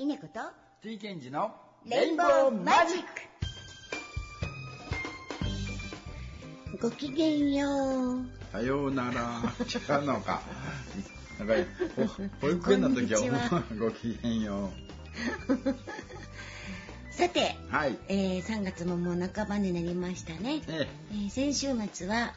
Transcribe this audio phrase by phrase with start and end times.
[0.00, 0.40] 稲子と
[0.80, 3.02] T ケンジのレインボーマジッ
[6.72, 6.80] ク。
[6.80, 8.24] ごきげんよう。
[8.50, 9.42] さようなら。
[9.60, 10.40] 違うのか。
[11.38, 11.54] なんか
[11.96, 12.06] ほ
[12.48, 13.62] 保育園の時はは。
[13.78, 14.70] ごきげんよ
[17.12, 17.98] さて、うはい。
[18.08, 21.14] えー、3月ももう半ばになりましたね、ええ。
[21.14, 22.32] ー先週末は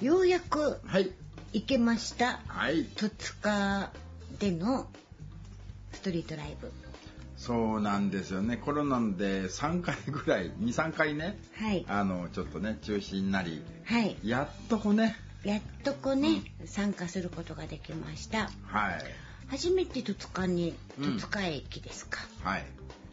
[0.00, 1.10] ようやくえはい。
[1.54, 2.38] 行けました。
[2.46, 2.84] はい。
[2.84, 3.90] 戸塚
[4.38, 4.86] での
[5.92, 6.70] ストリートライブ
[7.40, 8.58] そうなんですよね。
[8.58, 11.86] コロナで3回ぐらい 23回ねはい。
[11.88, 14.18] あのちょっとね中止になりはい。
[14.22, 15.16] やっとこうね。
[15.42, 18.50] やっとこね、参加することができました。
[18.66, 19.04] はい。
[19.48, 21.14] 初めて戸塚にうん。
[21.14, 22.66] 戸塚駅ですか、はい。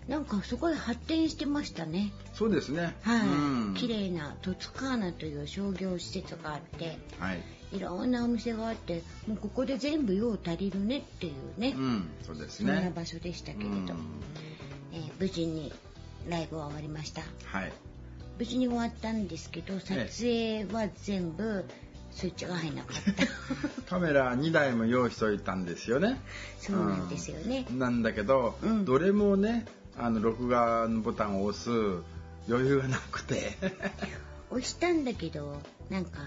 [0.10, 2.12] なんかすごい発展してましたね。
[2.34, 2.98] そうですね。
[3.04, 3.74] はい、うん。
[3.76, 13.82] 綺麗な戸塚穴という商業施設があってはいいろんなお店があってもうここで全部用足りるねっていうね、うんそうですそんなね場所でしたけれど、うん。
[14.94, 15.74] えー無事に
[16.30, 17.22] ライブは終わりました。
[17.46, 17.72] はい。
[18.38, 21.66] 無事に終わったんですけど撮影は全部
[22.12, 23.26] スイッチが入んなかった。
[23.90, 26.20] カメラ2台も用意しといたんですよね。
[26.60, 27.80] そうなんですよね、うん。
[27.80, 28.86] なんだけど、うん。
[28.86, 29.66] どれもね
[29.98, 31.70] あの録画のボタンを押す
[32.48, 33.58] 余裕がなくて。
[34.50, 36.20] 押したんだけどなんか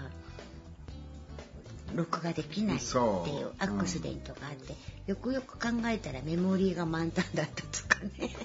[1.95, 4.75] 録画できないっていうアクシデントがあって、
[5.07, 8.35] よくよく考えたらメモリーが満タンだったとかね。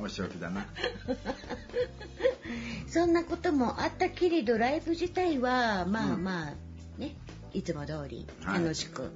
[0.00, 0.66] お仕置きだな。
[2.88, 6.24] そんなこともあったけれどライブ自体はまあうん。
[6.24, 6.52] まあ
[6.98, 7.16] ね
[7.52, 8.62] いつも通りはい。
[8.62, 9.10] 楽しく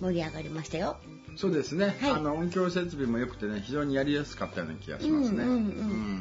[0.00, 0.96] 盛り上がりましたよ。
[1.36, 2.10] そうですね、はい。
[2.12, 5.58] あの音響設備も良くてね非常にやりやすかったような気がしうんますね、うんうんう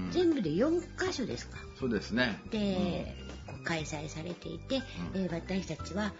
[0.07, 0.09] ん。
[0.11, 1.57] 全部で4箇所ですか。
[1.79, 2.39] そうですね。
[2.49, 3.15] で、
[3.47, 5.21] こう開催されていて、うん。
[5.23, 6.13] えー私たちは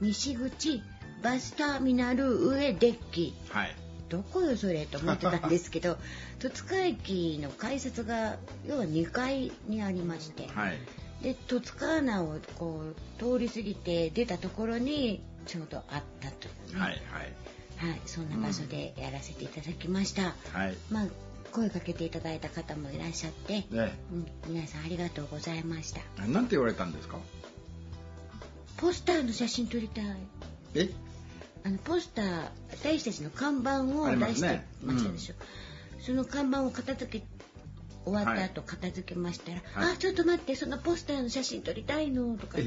[0.00, 0.82] 西口
[1.22, 3.34] バスターミナル上デッキ。
[3.50, 3.76] うんはい。
[4.10, 5.96] どこよそれと思ってたんですけど
[6.38, 10.78] 戸塚駅の改札が要は2階にありまして、はい。
[11.22, 16.74] で戸塚穴をこう通り過ぎて出たところにちょうどあったという。
[16.74, 17.02] ね、はい。
[17.76, 20.66] はいそんな場所でやらせていただきました、はい。
[20.66, 21.06] はいまあ
[21.50, 23.96] 声かけていただいた方もいらっしゃって、ね。
[24.12, 26.00] うん、皆さんありがとうございました。
[26.18, 27.18] あなんて言われたんですか？
[28.76, 30.04] ポスターの写真撮りたい。
[30.74, 30.90] え？
[31.64, 35.34] あのポスター私たちの看板を出してましたでしょ、
[36.00, 37.26] その看板を片付け
[38.04, 38.42] 終わったはい。
[38.50, 39.94] 後片付けましたら「はい。
[39.94, 42.58] あちょっと待ってそのポスターの写真撮りたいの」とか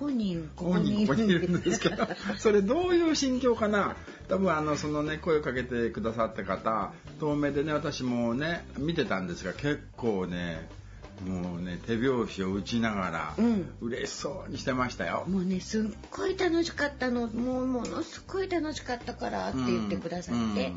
[0.00, 3.96] 本人ここ本人にいるんですけど それどういう心境かな？
[4.28, 10.68] 多分あのそのね声をかけてくださった方遠目でね私もね見てたんですが結構ね
[11.22, 15.24] もうね手拍子を打ちながら、うん嬉しそうにしてましたよ。
[15.28, 20.72] もうねすっごい楽しかったのもうものすごい楽しかったからって言ってくださって、うんで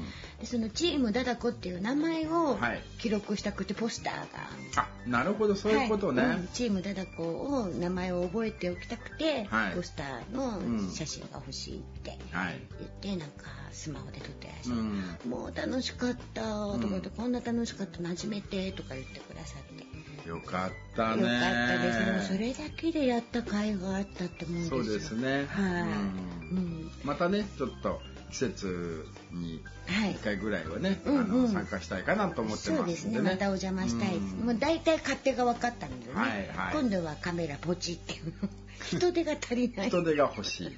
[0.45, 4.27] そのチームダダコっていう名前をはい記録したくてポスターが。
[4.75, 6.21] あなるほどそういうことね。
[6.21, 12.59] はいうんチームダダコを名前を覚えておきたくて、はいポスターのうん写真が欲しいってはい。
[12.79, 19.96] 言ってなんかスマホで撮ってらっしゃる、うんもう楽しかったとか言って、こんな楽しかったの初めてとか言ってくださって。
[20.27, 21.21] よかったね。
[21.23, 22.11] よかったです。
[22.11, 24.83] もうそれだけでやった甲斐があったって思うんですよ。
[24.83, 25.45] そうですね。
[25.49, 25.81] はい。
[25.81, 26.91] うんうん。
[27.03, 28.01] またねちょっと
[28.31, 30.23] 季節にはい1。
[30.23, 33.19] 回ぐらいはね、うんうんあの参加したいかなと思ってそうですね。
[33.19, 33.35] ますんでね。
[33.35, 34.19] またお邪魔したいです。
[34.19, 36.13] うんもう大体勝手が分かったのでね。
[36.13, 38.49] はいはい今度はカメラポチっていうの。
[38.91, 39.89] 人手が足りない。
[39.89, 40.77] 人手が欲しい。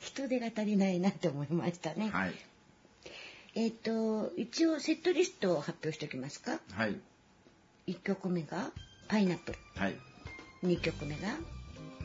[0.00, 2.10] 人手が足りないなって思いましたね。
[2.10, 2.34] はい。
[3.54, 6.58] えっ、と一応セットリストを発表しておきますか？
[6.72, 6.98] はい。
[7.86, 8.70] 1曲目が
[9.08, 9.58] パイナップル。
[9.76, 9.96] はい。
[10.64, 11.28] 2曲目が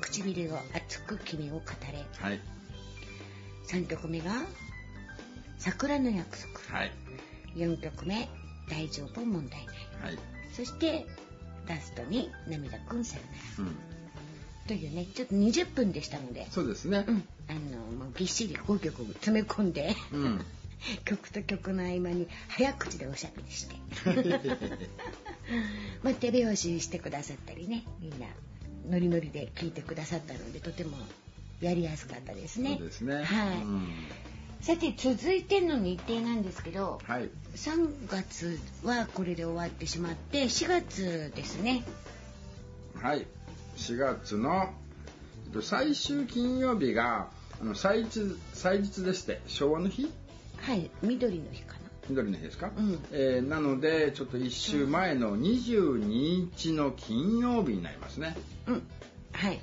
[0.02, 1.62] 唇を熱く君を語
[1.92, 2.06] れ。
[2.20, 2.40] はい。
[3.70, 4.32] 3曲目が
[5.58, 6.78] 桜の約束。
[6.78, 6.92] はい。
[7.56, 8.28] 4曲目
[8.70, 9.76] 大丈夫問題ない。
[10.04, 10.20] はい。
[10.54, 11.06] そして
[11.68, 13.24] ラストに涙くんさよ
[13.58, 13.70] なら。
[13.70, 13.76] うん。
[14.68, 17.12] というねちょっと20分でしたので、そうですねう。
[17.12, 17.60] ん、あの
[18.06, 20.46] もうぎっしり5曲詰め込んで、うん。
[21.06, 23.76] 曲と曲の合間に早口でおしゃべりして
[26.04, 28.28] まあ手拍子してくださったりねみんな
[28.90, 30.98] ノリノリで聞いてくださったのでとても
[31.62, 33.24] やりやすかったですねそうですね。
[33.24, 33.90] はいうん
[34.60, 37.30] さて続いての日程なんですけどはい。
[37.56, 41.84] 3月はこれで終わってしまって4月ですね
[42.96, 43.28] はい。
[43.78, 44.74] 4月の
[45.46, 47.30] えっと最終金曜日が
[47.62, 50.12] あの祭日祭日でして昭和の日
[50.58, 51.80] はい緑の日かな。
[52.10, 53.00] 緑の日ですか、うん。
[53.12, 58.36] えーなのでちょっと1週前の22日の金曜日になりますね。
[58.68, 58.84] うん。
[59.34, 59.60] はい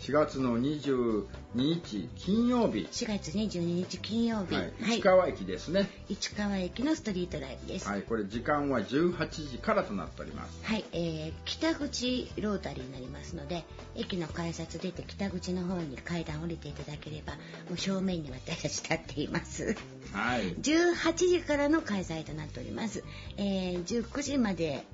[0.00, 5.90] 4月の22日金曜日、4月22日金曜日、はいはい市川駅ですね。
[6.08, 7.86] 市川駅のストリートライブです。
[7.86, 10.58] はい、これ時間は18時からとなっております。
[10.64, 13.64] はい、えー北口ロータリーになりますので
[13.94, 19.76] 駅の改札出て北口の方に階段降りていただければもう正面に私たち立っています
[20.12, 20.54] はい。
[20.54, 23.04] 18時からの開催となっております、
[23.36, 24.86] えー19時まで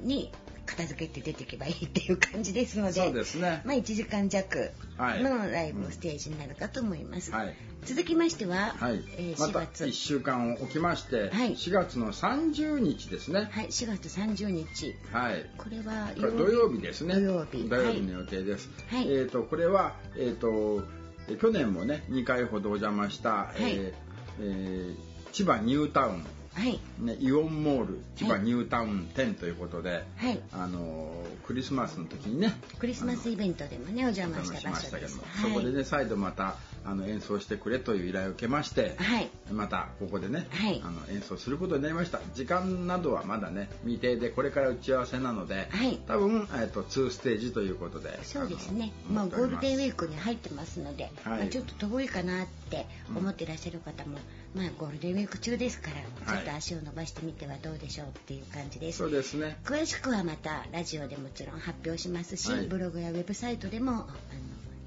[0.00, 0.32] に
[0.68, 3.62] 片付けて出てけばいいっていう感じですのでそうですね。
[3.64, 7.54] まあ、1時間弱はいのライブステージになるかと思います、はい。
[7.84, 9.40] 続きましては、はいえー。
[9.40, 13.48] ま4た月1週間を置きまして、はい4月の30日ですね。
[13.50, 15.50] はい、4月30日はい。
[15.56, 17.14] これは土曜日ですね。
[17.14, 18.68] 土曜日土曜日の予定です。
[18.88, 20.82] はいえっ、とこれはえっ、と
[21.28, 23.94] え去年もね2回ほどお邪魔した、えー
[24.40, 26.24] えー千葉ニュータウン
[26.58, 26.80] はい。
[26.98, 28.42] ねイオンモール千葉はい。
[28.42, 30.40] ニュータウン店ということで、はい。
[30.52, 31.10] あの
[31.46, 32.54] クリスマスの時にね。
[32.78, 36.56] クリスマスイベントでもねお邪お魔し邪魔しましたけども、た場所ですそこでね再度また
[36.88, 39.28] あの演奏してくれという依頼を受けまして、はい。
[39.52, 40.80] またここでね、はい。
[40.82, 42.20] あの演奏することになりました。
[42.34, 45.98] 時間などはまだね未定でこれから打ち合わせなので、はい。
[46.06, 48.18] 多分、えっと2ステージということで。
[48.24, 48.92] そうですね。
[49.10, 51.38] もうゴールデンウィーークに入ってますので、はい。
[51.40, 54.18] まあ、ちょっと遠いかなって思ってらっしゃる方も、
[54.54, 55.96] まあゴールデンウィーク中ですから
[56.34, 56.44] はい。
[56.44, 59.58] ちょっと足を伸ばしてみてはどうでしょうっていう感じです、そうですね。
[59.64, 62.66] 詳しくはまたラジオでもちろん発表しますし、はい。
[62.66, 64.04] ブログやウェブサイトでもあの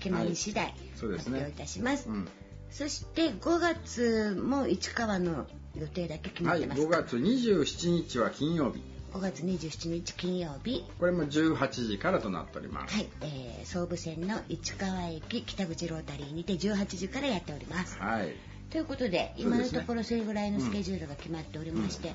[0.02, 1.40] 決まり次第そうですね。
[1.40, 2.28] 発表いたします、うん。
[2.72, 5.46] そして5月も市川の
[5.76, 8.82] 予定だけ決まはいってます、5月27日は金曜日。
[9.14, 10.86] 5月27日金曜日。
[11.00, 17.98] これも18時からとなっております、はい、えー、総武線の市川駅北口ロータリーにて18時からやっております。
[18.00, 18.34] はい。
[18.70, 22.14] ということで今のところそれぐらいのスケジュールが決まっておりまして、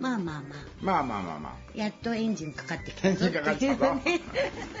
[0.00, 0.42] まあまあまあ。
[0.80, 1.78] まあまあまあまあ。
[1.78, 3.94] やっとエンジンかかってき返たぞっていうぞ。
[3.96, 4.20] ね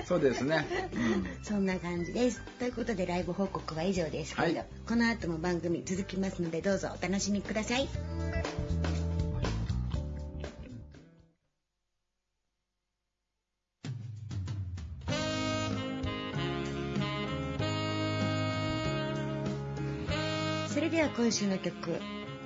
[0.06, 1.44] そうですね、うん。
[1.44, 2.40] そんな感じです。
[2.58, 4.68] ということでライブ報告は以上ですけれど、はい。
[4.88, 7.88] この後も番組続きますのでどうぞお楽しみください。
[20.68, 22.00] それでは今週の曲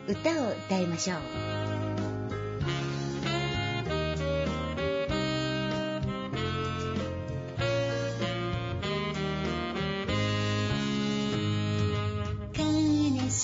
[0.08, 1.43] 歌を歌いましょう。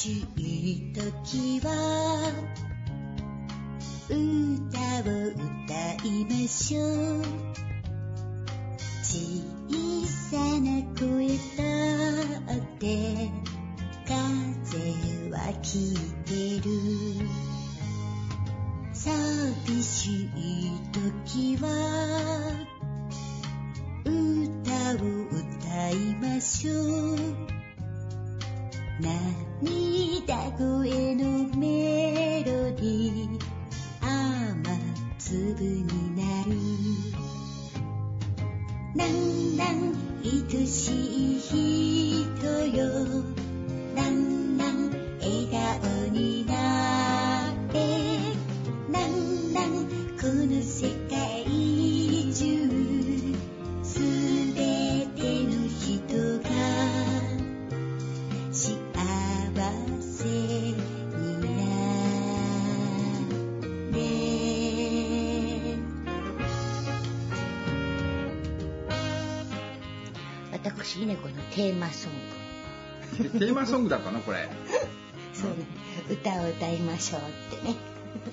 [0.01, 2.33] しい時は
[4.09, 7.21] 歌を歌いましょう。
[73.65, 74.21] グテーマソングだったの？
[74.21, 74.49] これ。
[75.35, 75.57] そうね。
[76.11, 77.77] 歌を歌いましょうってね。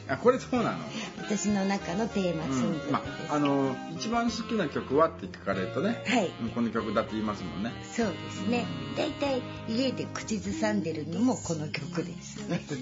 [0.09, 0.77] あこれそうなの？
[1.17, 2.91] 私の中のテーマソングうん。
[2.91, 6.31] まああの一番好きな曲はって聞かれるとね、はい。
[6.41, 7.71] うんこの曲だって言いますもんね。
[7.93, 8.65] そうですね。
[8.97, 12.39] だいたい家で口ずさんでるのもこの曲です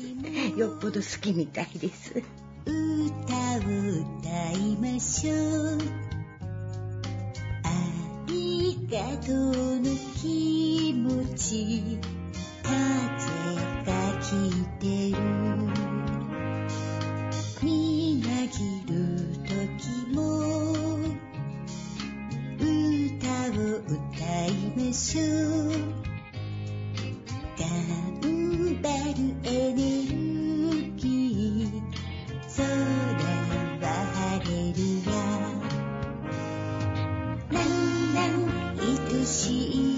[0.57, 2.23] よっぽど好きみたいです。
[2.65, 5.79] 歌を歌いましょう。
[7.63, 7.69] あ
[8.27, 11.99] りがとうの気持ち
[12.65, 12.73] 風
[13.85, 13.91] が
[14.21, 15.21] 聞いてる
[17.61, 18.57] みなぎ
[18.91, 18.93] る
[19.45, 20.19] 時も
[22.59, 22.65] 歌
[23.51, 23.93] を歌
[24.47, 25.23] いましょう
[27.57, 27.63] 頑
[28.81, 29.79] 張るエネ
[30.09, 30.13] ル
[30.95, 31.69] ギー
[32.57, 32.65] 空
[33.79, 35.13] は晴れるや
[37.51, 37.65] なん
[38.15, 38.39] なん
[38.79, 38.83] 愛
[39.25, 39.33] し
[39.91, 39.94] い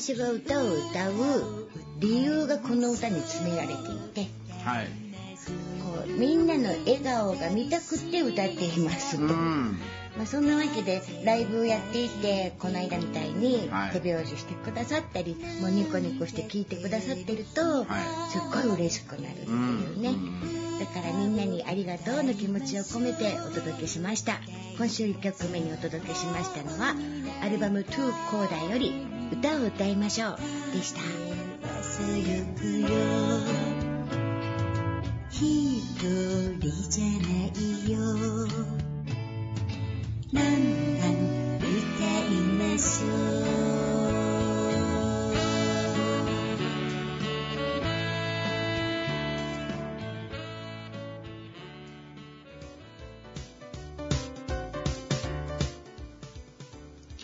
[0.00, 3.74] 私が歌を歌う理由がこの歌に詰められてい
[4.14, 4.30] て
[4.64, 4.86] はい。
[5.82, 9.76] こうみんなの笑顔が見たくて歌っていますと、うん。
[10.16, 14.00] まあ、そんなわけでライブをやっていてこの間みたいにはい。
[14.00, 19.52] 手拍子してくださったり、もうニコニコして聞いてくださってると、はすっごい嬉しくなるってい
[19.94, 20.14] うね、
[20.78, 24.38] だからみんなにありがとうの気持ちを込めてお届けしました。
[24.78, 26.94] 今週1曲目にお届けしましたのは
[27.42, 28.92] アルバム「トゥーコーダより
[29.32, 30.38] 「歌を歌いましょう」
[30.74, 31.00] でした。
[35.30, 35.44] 一
[36.02, 37.98] 人じゃないよ。
[40.32, 40.44] ラン
[40.98, 41.64] ラン歌
[42.26, 42.30] い
[42.72, 43.06] ましょ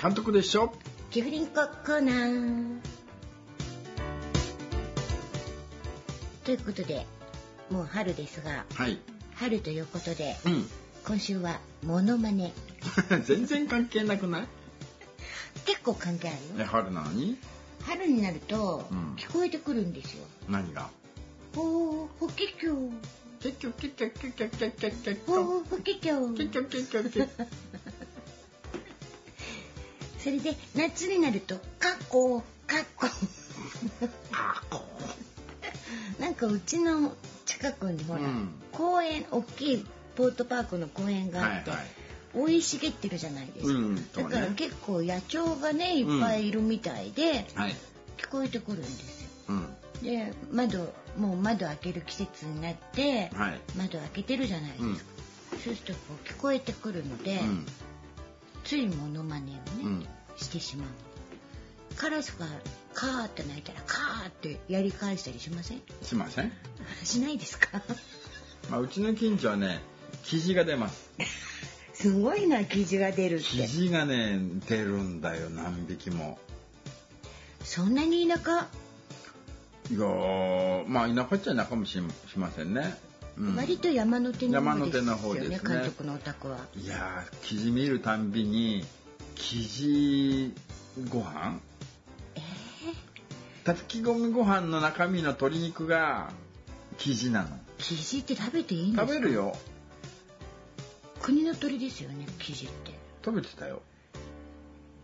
[0.01, 0.73] 監督でしょ
[1.15, 2.81] キフリンココーナー。
[6.45, 7.07] ということで
[7.71, 8.99] もう春ですが、はい、
[9.37, 10.67] 春ということで、うん、
[11.07, 12.53] 今週はモノマネ。
[13.23, 14.49] 全然関係なくない？
[15.67, 16.67] 結構関係あるよ。
[16.67, 17.39] 春なのに
[17.85, 18.85] 春になると
[19.17, 20.91] 聞こえてくるんですよ、うん、何が
[21.55, 22.91] ほーほけきょうほー
[25.71, 26.63] ほけきょうけきょ
[30.25, 33.07] それで夏になるとカッコカッコ
[34.33, 34.81] あこ
[36.19, 37.15] なんかうちの
[37.45, 38.49] 近くにほら、うん。
[38.73, 41.87] 公園大きいポートパークの公園があって、はいはい。
[42.33, 47.77] 生い茂ってるじゃないですか、うんだから結構野鳥がねいっぱいいるみたいで、はい。
[48.17, 49.29] 聞こえてくるんですよ。
[49.49, 49.77] うん。
[50.03, 53.61] で窓もう窓開ける季節になって、はい。
[53.77, 54.97] 窓開けてるじゃないですか、うん。
[54.97, 55.01] そ
[55.57, 57.67] うするとこう聞こえてくるので、うん
[58.65, 60.07] ついモノマネをね、うん。
[60.37, 60.89] してしまう
[61.97, 62.47] カラスが
[62.93, 65.83] カーって鳴いたらカーってやり返したりしません？
[66.03, 66.53] しません。
[67.05, 67.83] しないですか？
[68.71, 69.81] まあうちの近所はね
[70.25, 71.11] キジが出ます。
[71.95, 76.39] すごいな生地が出るっキてジがね出るんだよ何匹も。
[77.63, 78.69] そんなに田舎、
[79.91, 82.01] いやーまあ田舎っちゃ田舎もしし
[82.39, 82.95] ませんね、うん、
[83.57, 85.61] 割と山の手の方ですよね山の手の方ですね。
[85.75, 86.59] 監督のお宅は。
[86.77, 88.85] いやーキジ見るたんびに
[89.35, 90.55] キジ
[91.09, 91.59] ご飯？
[92.37, 92.41] え
[93.65, 96.31] 炊き込みご飯の中身の鶏肉が
[96.99, 97.49] キジなの。
[97.49, 99.13] ー、生地って食べていいんですか？
[99.13, 99.57] 食べるよ。
[101.21, 102.93] 国の鳥ですよね生地って。
[103.25, 103.83] 食べてたよ。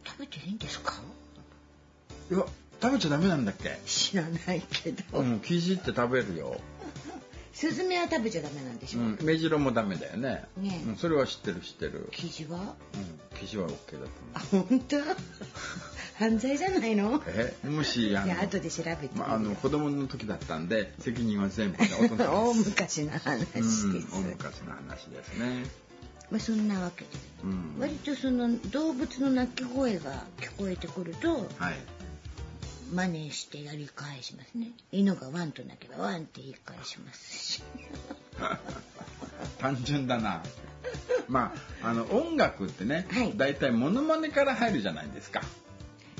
[0.05, 0.95] 食べていいんですか？
[2.31, 2.45] いや
[2.83, 3.79] 食べちゃダメなんだっけ？
[3.87, 6.61] 知らないけど、うんキジって食べるよ、
[7.53, 9.03] スズメは食べちゃダメなんでしょ、う。
[9.03, 10.45] ん、メジロもダメだよね。
[10.57, 12.75] ねうん、それは知ってる知ってる、生地は？
[12.95, 12.97] う
[13.35, 13.97] ん、キジは OK だと
[14.53, 14.67] 思う。
[14.67, 14.97] あ本当？
[16.21, 17.23] 犯罪じゃないの？
[17.27, 19.11] えもしあのいや後で調べて。
[19.15, 22.29] まあ、あの子供の時だったんで責任は全部ね 大人です。
[22.29, 25.65] 大昔の話です、うん、大昔の話ですね、
[26.31, 27.11] まあ、そんなわけで。
[27.45, 31.75] うん、割とその動物の鳴き声が聞こえてくるとはい
[32.93, 34.73] 真似してやり返しますね。
[34.93, 37.63] 犬がワンと鳴けばワンって言い返しますし。
[39.59, 40.43] 単純だな。
[41.29, 43.37] まああの音楽ってね、はい。
[43.37, 45.43] 大体モノマネから入るじゃないですか。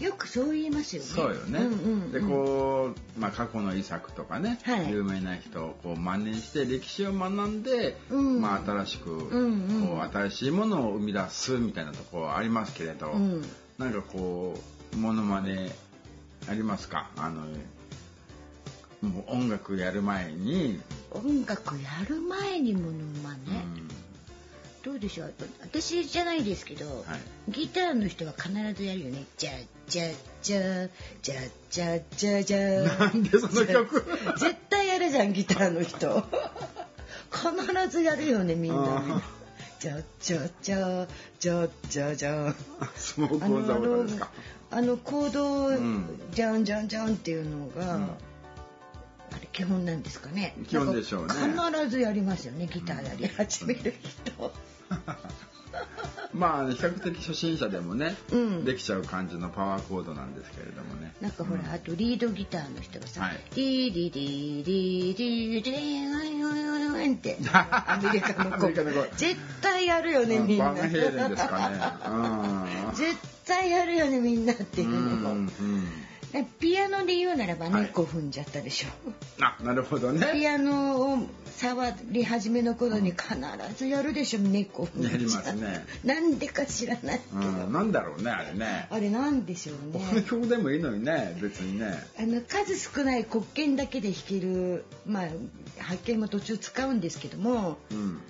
[0.01, 1.09] よくそう言いますよね。
[1.09, 2.13] そうよね、うんうんうん。
[2.13, 4.91] でこう、まあ、過去の遺作とかね、はい。
[4.91, 8.41] 有名な人をこう真似して歴史を学んで、うん。
[8.41, 9.87] まあ、新しく、んうん。
[9.89, 13.45] こう新しいものを生み出すみたいなところありますけれど、うん。
[13.77, 14.59] なんかこ
[14.95, 15.71] うモノマネ
[16.49, 17.11] ありますか？
[17.17, 17.43] あの
[19.03, 20.81] もう音楽やる前に、
[21.11, 23.89] 音楽やる前にモノマネ、うん。
[24.83, 25.35] どうでしょう？
[25.63, 27.17] 私じゃないですけど、は
[27.49, 27.51] い。
[27.51, 29.25] ギターの人は必ずやるよね。
[29.39, 29.53] じゃ
[29.87, 30.05] じゃ
[30.43, 30.89] じゃ
[31.23, 31.35] じゃ
[31.71, 34.05] じゃじゃじゃなんでその曲？
[34.39, 36.25] 絶対やるじゃんギターの人。
[37.33, 39.23] 必ずやるよねみんな。
[39.79, 41.07] じゃじゃじゃ
[41.39, 42.55] じゃじゃじゃ
[42.97, 44.31] スモークオンザウォーターですか？
[44.71, 46.07] あのコードをん。
[46.33, 48.03] じゃんじゃんじゃんっていうのが、うん。
[48.03, 48.09] あ
[49.41, 50.55] れ基本なんですかね。
[50.69, 51.35] 基本でしょうね。
[51.35, 54.53] 必ずやりますよねギターやり始める人、
[56.33, 58.65] まあ比較的初心者でもね、うん。
[58.65, 61.13] できちゃう感じのパワーコードなんですけれどもね。
[61.21, 71.77] なんかほら、あとリードギターの人がさはい「ディーディディディディディワイワイワイワイってアメリカのア子メリカの子絶対やるよねみんなバンヘイレンですかね
[72.95, 73.17] 絶
[73.51, 75.51] 対やるよねみんなっていううんのも、
[76.61, 78.89] ピアノで言うならばはい猫踏んじゃったでしょ、
[79.45, 80.25] あなるほどね。
[80.33, 81.19] ピアノを
[81.57, 83.27] 触り始めの頃に必
[83.77, 85.85] ずやるでしょ猫踏んじゃやりますね。
[86.05, 88.87] なんでか知らないけど、うんなんだろうねあれね。
[88.91, 91.93] あれなんでしょうこのね曲でもいいのにね別にね。
[92.19, 95.29] あの数少ない黒鍵だけで弾けるまあ
[95.79, 97.79] 発見も途中使うんですけども。
[97.91, 98.21] うん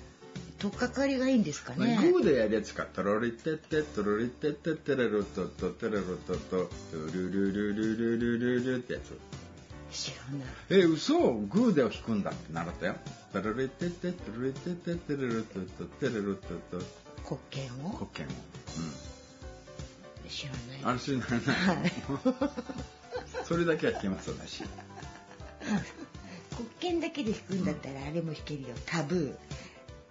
[0.60, 1.96] 取っかかりがいいんですかね。
[1.96, 9.18] グーでやるやつかトロリテテトロリテテテレロトトテレロトトルルルルルルルルルってやつ
[9.90, 12.96] 知らないえ嘘グーでを弾くんだって習ったよ
[13.32, 16.78] トロリテテトロリテテテレロトトテレロトト
[17.24, 18.28] 黒鍵を黒鍵をう
[20.26, 21.92] ん知らないあれ知らないはい
[23.44, 24.62] それだけは弾けます私
[26.50, 29.34] 黒鍵だけで弾くんだったらあれも弾けるよタブー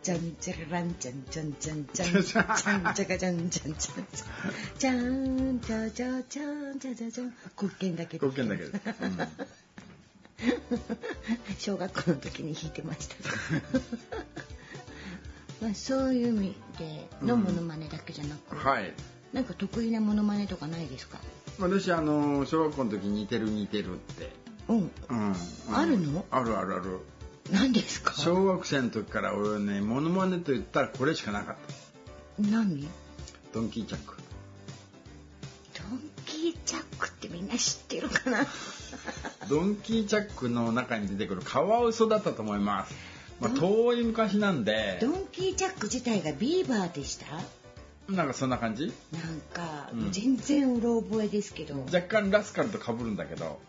[0.01, 2.49] じゃんちゃららんちゃんちゃんちゃんちゃんちゃん
[2.93, 4.05] ちゃかちゃんちゃんちゃんちゃん
[4.77, 8.73] ちゃんちゃちゃちゃんちゃちゃちゃん黒鍵だけで黒鍵だけで、うん
[11.57, 13.15] 小学校の時に弾いてました。
[15.61, 18.93] まあそういう意味でのモノマネだけじゃなく、はい。
[19.33, 21.19] なんか得意なモノマネとかないですか？
[21.59, 24.31] 私あの小学校の時似てる似てるって、
[24.69, 24.89] うん。
[25.09, 25.35] うん、
[25.75, 26.25] あるの？
[26.31, 26.99] あるあるある
[27.51, 28.13] 何ですか？
[28.13, 32.49] 小学生の時から俺ねモノマネと言ったらこれしかなかった。
[32.49, 32.87] 何？
[33.53, 34.15] ドンキーチャック。
[35.77, 38.45] ドンキーチャックってみんな知ってるかな？
[39.49, 42.93] ドンキーチャックの中に出てくるカワウソだったと思います、
[43.39, 44.99] まあ、遠い昔なんで。
[45.01, 47.25] ドンキーチャック自体がビーバーでした？
[48.13, 48.91] なんかそんな感じ？
[49.11, 50.11] なんか、うん。
[50.11, 51.83] 全然うろ覚えですけど。
[51.85, 53.59] 若干ラスカルと被るんだけど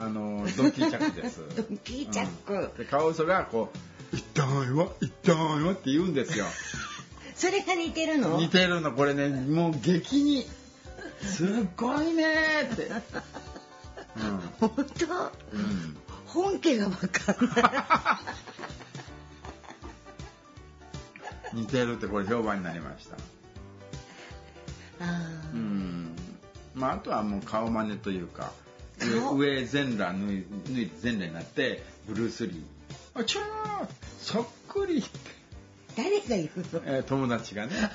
[0.00, 1.40] あのドンキーチャックです。
[1.56, 2.74] ドンキーチャック、うん。
[2.76, 3.78] でカワウソがこう
[4.16, 6.46] 「痛いわ痛いわ」って言うんですよ。
[7.34, 8.36] それが似てるの？
[8.36, 8.92] 似てるの。
[8.92, 10.46] これねもう激に
[11.22, 12.90] すっごいねーって、
[14.60, 15.06] 本当？
[15.52, 17.68] うんうん、本家がわかんな
[21.52, 21.54] い。
[21.54, 23.16] 似てるってこれ評判になりました。
[25.00, 25.54] あー。
[25.54, 26.16] うん。
[26.74, 28.52] まああとはもう顔真似というか
[29.00, 33.20] 上全裸脱い脱いで全裸になってブルース・リー。
[33.20, 33.88] あちゃー
[34.20, 34.98] そっくり。
[34.98, 35.08] って、
[35.96, 36.82] 誰が言うの？
[36.86, 37.72] えー友達がね。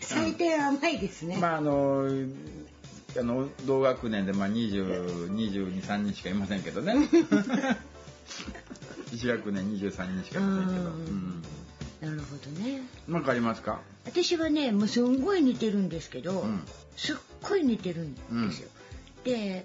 [0.00, 2.08] 採点甘いですね、まああの
[3.18, 6.94] あの同学年でまあ2023人しかいませんけどね。
[9.12, 10.98] 1学年23人しかいませんけど、ううん。
[10.98, 11.42] ん、
[12.00, 12.82] なるほどね。
[13.08, 13.80] なんかありますか？
[14.04, 16.62] 私はねもうすんごい似てるんですけど、うん。
[16.96, 18.20] すっごい似てるんで
[18.54, 18.68] すよ、
[19.24, 19.64] で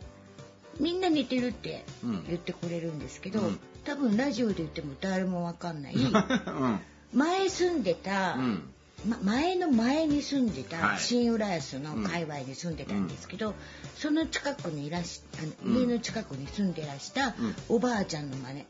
[0.80, 2.26] みんな似てるってうん。
[2.28, 3.60] 言ってくれるんですけど、うん。
[3.86, 5.94] 多分ラジオで言っても誰もわかんない。
[5.96, 6.80] うん。
[7.14, 8.70] 前住んでた、うん。
[9.08, 10.98] ま、前の前に住んではい。
[10.98, 13.54] た新浦安の界隈に住んでたんですけど、
[13.98, 15.82] その近くにいらしあのうん。
[15.82, 17.56] 家の近くに住んでらしたうん。
[17.70, 18.66] おばあちゃんの真似。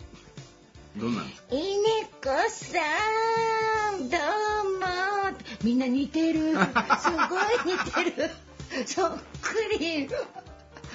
[0.97, 6.53] どうなんですか「いねこさんどうも」みんな似てる。
[7.01, 8.29] すごい似てる。
[8.85, 10.07] そっくり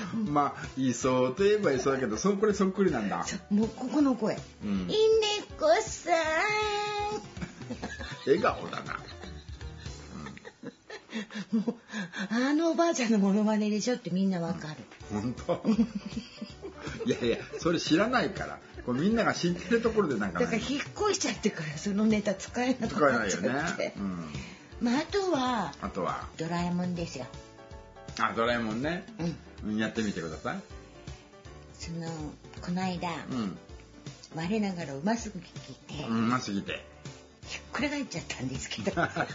[0.28, 3.24] まあいそうといえばいそうだけどそこれそっくりなんだ。
[3.24, 4.82] そもうここの声「うん。
[4.82, 4.94] いね
[5.58, 6.14] こさん」
[8.26, 8.98] 笑顔だな。
[11.52, 11.74] もう
[12.30, 14.76] あのおばあちゃんのモノマネでしょってみんなわかる。
[15.10, 15.62] 本当？
[17.04, 18.58] いやいやそれ知らないから。
[18.86, 20.64] これみんなが知ってるところでなんかだからね。
[20.68, 24.24] 引っ越しちゃってからそのネタ使えなく使えなっちないよゃって、ね、うん、
[24.80, 27.26] まああとはあとはドラえもんですよ。
[28.18, 29.04] あドラえもんね、
[29.64, 29.72] うん。
[29.72, 30.60] うん、やってみてください。
[31.74, 32.08] その
[32.60, 33.58] この間、うん。
[34.34, 36.84] 我ながらうますぎて、うますぎて。
[37.46, 38.92] ひっくり返っちゃったんですけど。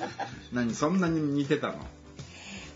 [0.54, 1.86] 何そんなに似てたの？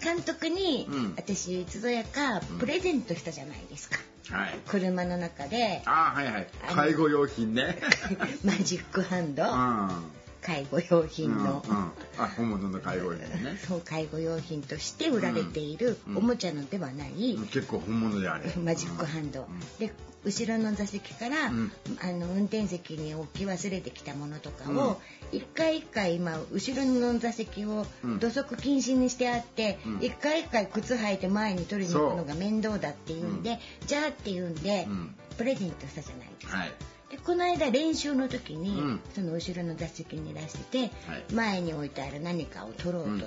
[0.02, 1.14] 監督に、うん。
[1.16, 4.00] 私いつぞやかプレゼントしたじゃないですか、
[4.32, 4.60] はい。
[4.68, 5.82] 車の中で。
[5.86, 6.48] あはいはい。
[6.74, 7.78] 介護用品ね。
[8.44, 9.44] マジックハンド。
[9.44, 13.58] うん介護用品の、うんうん、あ本物の介護用品ね。
[13.68, 18.54] そう介護用品として売られているうんおもちゃのではない、結構本物であれ。
[18.56, 19.94] マジックハンド、うんで
[20.26, 21.72] 後ろの座席から、うん。
[22.02, 28.20] あの運転席に置き忘れてきたものとかを、一回一回今後ろの座席をうん。
[28.20, 29.98] 土足禁止にしてあって、うん。
[30.02, 36.58] 一回一回靴履いて前に取りに行くのが面倒だっていうんで、じゃあっていうんで、うんプレゼントしたじゃないですか。
[36.58, 36.72] はい。
[37.10, 39.02] でこの間練習の時に、うん。
[39.16, 41.34] その後ろの座席にいらしてて、はい。
[41.34, 43.26] 前に置いてある何かを取ろうと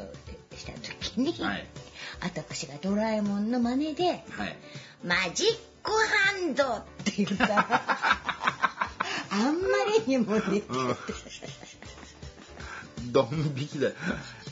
[0.56, 1.66] した時に、はい。
[2.20, 4.22] 私がドラえもんの真似ではい
[5.02, 5.46] 「マジッ
[5.82, 7.82] クハンド」って言ったら
[9.30, 10.66] あんまりにも似てて、
[13.10, 13.94] ドン引きで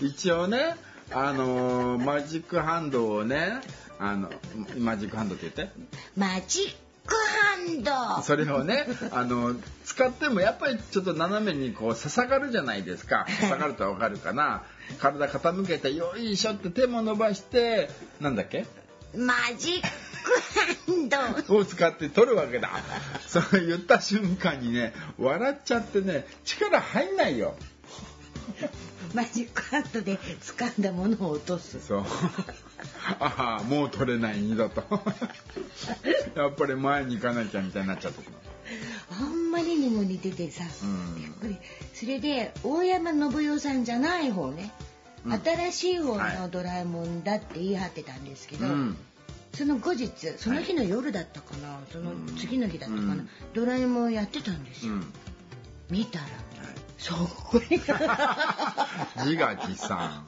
[0.00, 0.76] 一応ね
[1.12, 3.60] あのーマジックハンドをね
[3.98, 4.30] あの
[4.78, 5.72] マジックハンドって言って。
[6.16, 7.82] マジックハン
[8.16, 13.26] ドそれをね あの使ってもやっぱりちょっと斜めにこう刺がるじゃないですか。
[13.40, 14.62] 刺がるとわかるかな。
[14.98, 18.66] 体傾けてよいしょって手も伸ばしてなんだっけ？
[19.14, 22.70] マジックハンドを使って取るわけだ。
[23.26, 27.56] そう言った瞬間にね笑っちゃってね力入んないよ
[29.14, 31.80] マジックハンドで掴んだものを落とす。
[31.80, 32.04] そう。
[33.18, 34.82] ああもう取れない二度と。
[36.36, 38.22] やっぱり前に行かなきゃみたいになっちゃって
[39.10, 40.86] あんまりにも似ててさ、う
[41.18, 41.22] ん。
[41.22, 41.56] やっぱり
[41.92, 44.70] それで大山信代さんじゃない方ね、
[45.24, 45.40] うん。
[45.40, 46.38] 新しい方はい。
[46.38, 48.96] のドラえもんだって言い張ってたんですけど、うん。
[49.54, 53.28] その後日その日の夜だったかな、その次の日だったかな、うん。
[53.52, 55.12] ドラえもんやってたんですよ、うん。
[55.90, 56.26] 見たら
[57.00, 60.26] そこに自画自賛。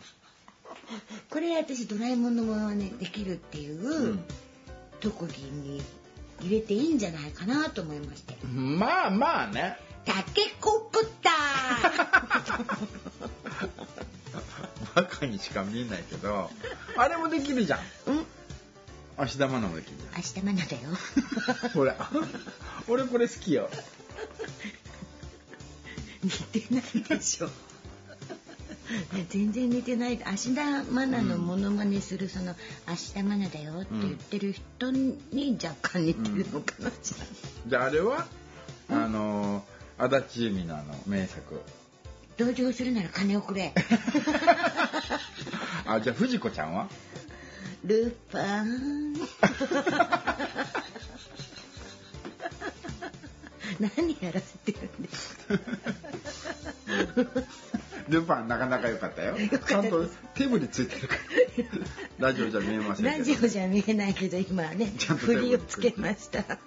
[1.30, 4.24] これ私ドラえもんのものまねできるっていう、うん
[5.00, 5.82] 特技に
[6.40, 8.36] 入れていいんじゃないかなと思いまして。
[8.46, 9.76] まあまあね。
[10.04, 12.76] タケコプター。
[14.94, 16.50] バカにしか見えないけど。
[16.96, 17.80] あれもできるじゃん。
[18.06, 18.26] うん。
[19.16, 20.82] 足玉のもできるじ明日マナだよ。
[21.64, 21.96] ゃんほら
[22.88, 23.68] 俺これ好きよ
[26.22, 26.30] 似
[26.60, 26.82] てない
[27.18, 27.48] でしょ。
[29.30, 30.22] 全然似てない。
[30.22, 32.54] 芦田愛菜のモノマネするその
[32.86, 35.18] 「芦田愛菜だよ」って言ってる人に
[35.62, 37.24] 若干似てるのかな、じゃあ。
[37.68, 38.26] じゃああれは
[38.90, 39.64] あの
[39.98, 41.60] 足立由美のあの名作。
[42.36, 43.72] 同情するなら金をくれ。
[45.86, 46.88] あじゃあ藤子ちゃんは？
[47.84, 49.14] ルパン。
[53.80, 55.54] 何やらせてるんですか
[58.08, 59.36] ルパンなかなか良かったよ。
[59.66, 61.20] ちゃんと手振りついてるから。
[62.28, 66.44] ラジオじゃ見えませんラジオじゃ見えないけど今はね振りをつけました。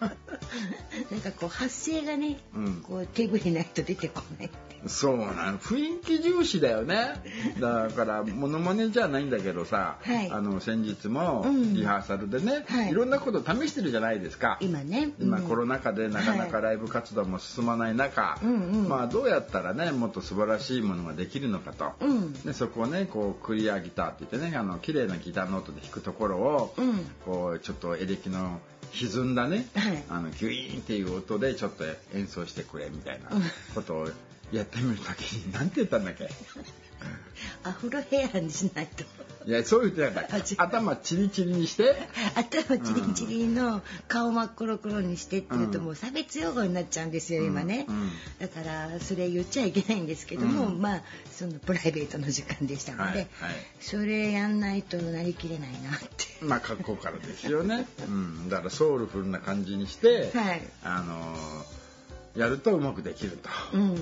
[1.12, 2.81] なんかこう発声がね、うん。
[2.81, 4.49] こう手振りないと出てこない
[4.88, 5.60] そうなの。
[5.60, 7.21] 雰囲気重視だよね。
[7.60, 10.32] だからモノマネじゃないんだけどさ、はい。
[10.32, 11.74] あの先日もうん。
[11.74, 12.91] リハーサルでね、はい。
[12.91, 14.58] い、ろんなこと試してるじゃないですか。
[14.62, 15.12] 今ね。
[15.19, 15.43] 今うん。
[15.43, 16.63] コロナ禍でなかなかはい。
[16.63, 18.89] ライブ活動も進まない中、うんうん。
[18.89, 22.34] まあどうやったらねもっと素晴らしいものができるのかと、うん。
[22.34, 27.00] でそこをねこうクリアギターって言ってねあの綺麗なギターノートで弾くところを、うん。
[27.26, 28.60] こうちょっとエレキの
[28.91, 30.04] 歪んだね、はい。
[30.10, 33.41] あのギュイーンっていう音でちょっと演奏してくれみたいなうん
[33.74, 34.10] ことを
[34.51, 36.29] やってみるときに何て言ったんだっけ？
[37.63, 39.03] アフロヘアにしないと。
[39.47, 40.43] いやそう言ってなかあ違う。
[40.43, 41.95] った頭チリチリにして？
[42.36, 45.86] 頭チリチリの顔真っ黒黒にしてって言うとうん。
[45.86, 47.95] もう差別用語になっちゃうんですよ今ね、うん。
[47.95, 50.81] うんだからそれ言っちゃいけないんですけども、うん。
[50.81, 53.27] まあそのプライベートの時間でしたので、はいはい。
[53.81, 56.08] それやんないとなりきれないなって。
[56.41, 60.62] まあ格好からですよね、うん、だからソウルフルな感じにして、はい。
[60.84, 61.85] あのー
[62.36, 63.95] やるとうまくできると、うんうん。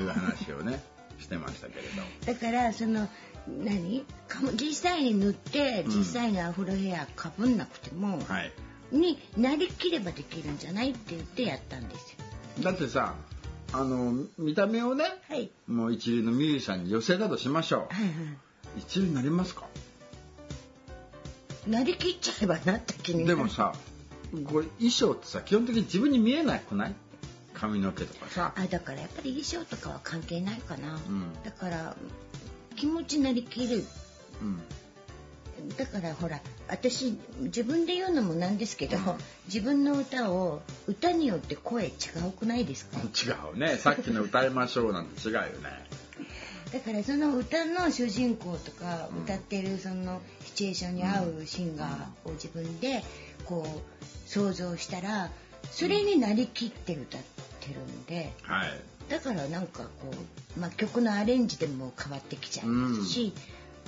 [0.00, 0.82] いう話をね
[1.18, 2.32] してましたけれど。
[2.32, 3.08] だからその
[3.46, 4.04] 何？
[4.54, 5.98] 実際に塗ってうん。
[5.98, 8.52] 実際にアフロヘアかぶんなくても、はい。
[8.90, 12.12] になりきればできるんじゃないって言ってやったんです
[12.58, 12.64] よ。
[12.64, 13.14] だってさ
[13.72, 15.50] あの見た目をねはい。
[15.66, 17.90] もう一流のミュージシャンに寄せたとしましょはいは
[18.76, 19.64] う一流になりますか？
[21.66, 23.72] いなりきっちゃえばなった気にでもさ
[24.50, 26.94] これ衣装ってさ基本的に自分に見えなくない？
[27.62, 28.52] 髪の毛とかさ。
[28.56, 31.32] あだからやっぱり衣装とかは関係ないかな、ん。
[31.44, 31.96] だから
[32.74, 33.84] 気持ちなりきる。
[34.42, 34.60] うん。
[35.76, 38.98] だからほら私自分で言うのもなんですけど、
[39.46, 41.90] 自分の歌を歌によって声違
[42.28, 42.98] うくないですか？
[42.98, 43.76] 違うね。
[43.76, 45.86] さっきの歌いましょうなんて違うよね。
[46.72, 53.04] だからその歌の主人公とか歌ってるそのシチュエーションに合うシンガーを自分で
[53.44, 55.30] こう想像したら
[55.70, 57.20] それになりきって歌っ
[57.66, 58.80] てるんではい。
[59.08, 59.88] だからなんかこ
[60.56, 63.32] う、まあ、曲のアレンジでも変わってきちゃいますし、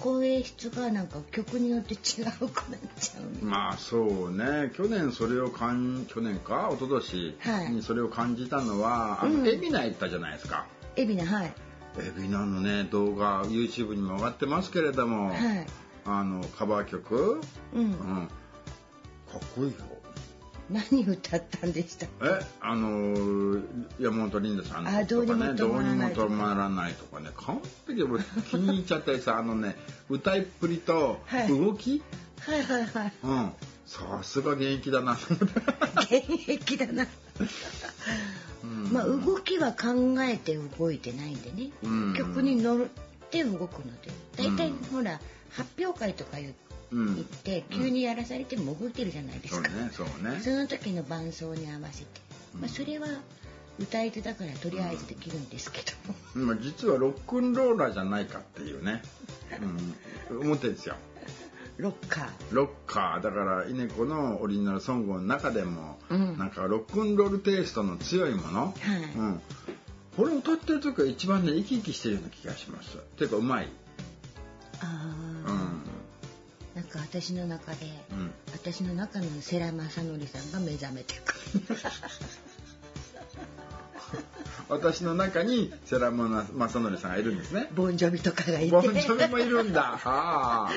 [0.00, 4.72] 声質がなんか曲によって違うくなっちゃうまあそうね。
[4.76, 6.68] 去年それを感去年か？
[6.72, 7.70] 一昨年はい。
[7.70, 9.40] にそれを感じたのは、あのうん。
[9.42, 10.66] 海老名行ったじゃないですか。
[10.96, 11.52] 海老名はい。
[12.16, 15.66] 海老名のね動画 YouTube にも上がってますけれども、はい。
[16.06, 17.40] あのカバー曲、
[17.72, 17.84] うん。
[17.84, 18.28] うん、
[19.30, 19.72] かっこいいよ
[20.70, 23.64] 何歌ったんでしたえあのー
[24.00, 25.52] 山本リンダさんのあどうにもとか。
[25.52, 29.76] ねどうにも止まらないとかね完璧で俺気に入っちゃってさあのね
[30.08, 31.48] 歌いっぷりとはい。
[31.48, 32.02] 動き、
[32.40, 33.12] はいはいはい。
[33.22, 33.52] うん。
[33.86, 37.06] さすが現役だな現役だな。
[38.62, 38.92] うん。
[38.92, 42.14] まあ動きは考えて動いてないんでね、うん。
[42.16, 44.10] 曲に乗って手動くので。
[44.36, 46.54] 大体、うんほら発表会とか言うん
[46.94, 52.20] 行って、急にやらされても動いてるじゃないですか、そうねその時の伴奏に合わせて、
[52.60, 53.06] まあ、それは
[53.78, 55.80] 歌い手だからとりあえずできるんですけ
[56.34, 59.02] ど、まあ実はロックンローラーじゃないかっていうね、
[60.30, 60.94] うん、思ってるんですよ。
[61.76, 62.28] ロッカー。
[62.52, 63.22] ロッカー。
[63.22, 66.38] だから稲子のオリジナルソングの中でも、うん。
[66.38, 68.72] なんかロックンロールテイストの強いもの、はい。
[69.18, 69.40] うん、
[70.16, 72.96] これ歌ってる時は一番ね生き生きしてるような気がします。
[73.16, 73.68] ていうかうまい、
[74.80, 75.14] あ
[75.46, 75.73] あ、うん
[76.74, 81.64] なんか私の中で、うん、私の中の世良正則さんが目覚めてくる
[84.68, 87.68] 私の中に世良正則さんがいるんですね。
[87.74, 88.70] ボンジョビとかがいて。
[88.70, 89.82] ボンジョビもいるんだ。
[89.82, 90.70] はあ。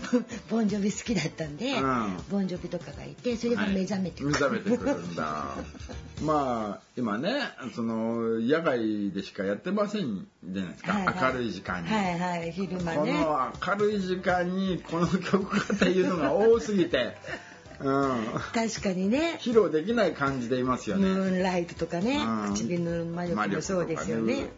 [0.50, 2.18] ボンジョビ好きだったんで、うん。
[2.30, 5.56] ボンジョビとかがいてそれが目覚めてくる、はい目覚めてくるんだ。
[6.22, 7.30] まあ今ね
[7.74, 11.32] その野外でしかやってませんじゃないですか、はいはい。
[11.34, 12.52] 明るい時間に、はいはい。
[12.52, 17.49] 昼間こねの明るい時間にこの曲がっていうのが多すぎて、うん、
[17.80, 19.38] 確かにね。
[19.40, 21.36] 披露できない感じでいますよムね。
[21.36, 22.54] ーンライトとかね、うん。
[22.54, 24.34] 唇の魔力もそうですよね。
[24.34, 24.48] ね。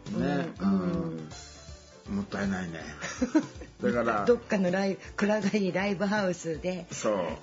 [0.61, 1.29] うん。
[2.09, 2.15] うん。
[2.15, 2.81] もったいないね。
[3.81, 4.25] だから。
[4.27, 6.85] どっかのライブ暗がりライブハウスで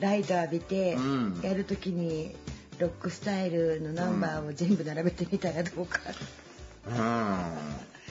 [0.00, 1.40] ライト浴びてうん。
[1.42, 2.36] やるときに
[2.78, 6.00] ロックスタイルのナンバーを全部並べてみたらどうか。
[6.86, 6.94] うん、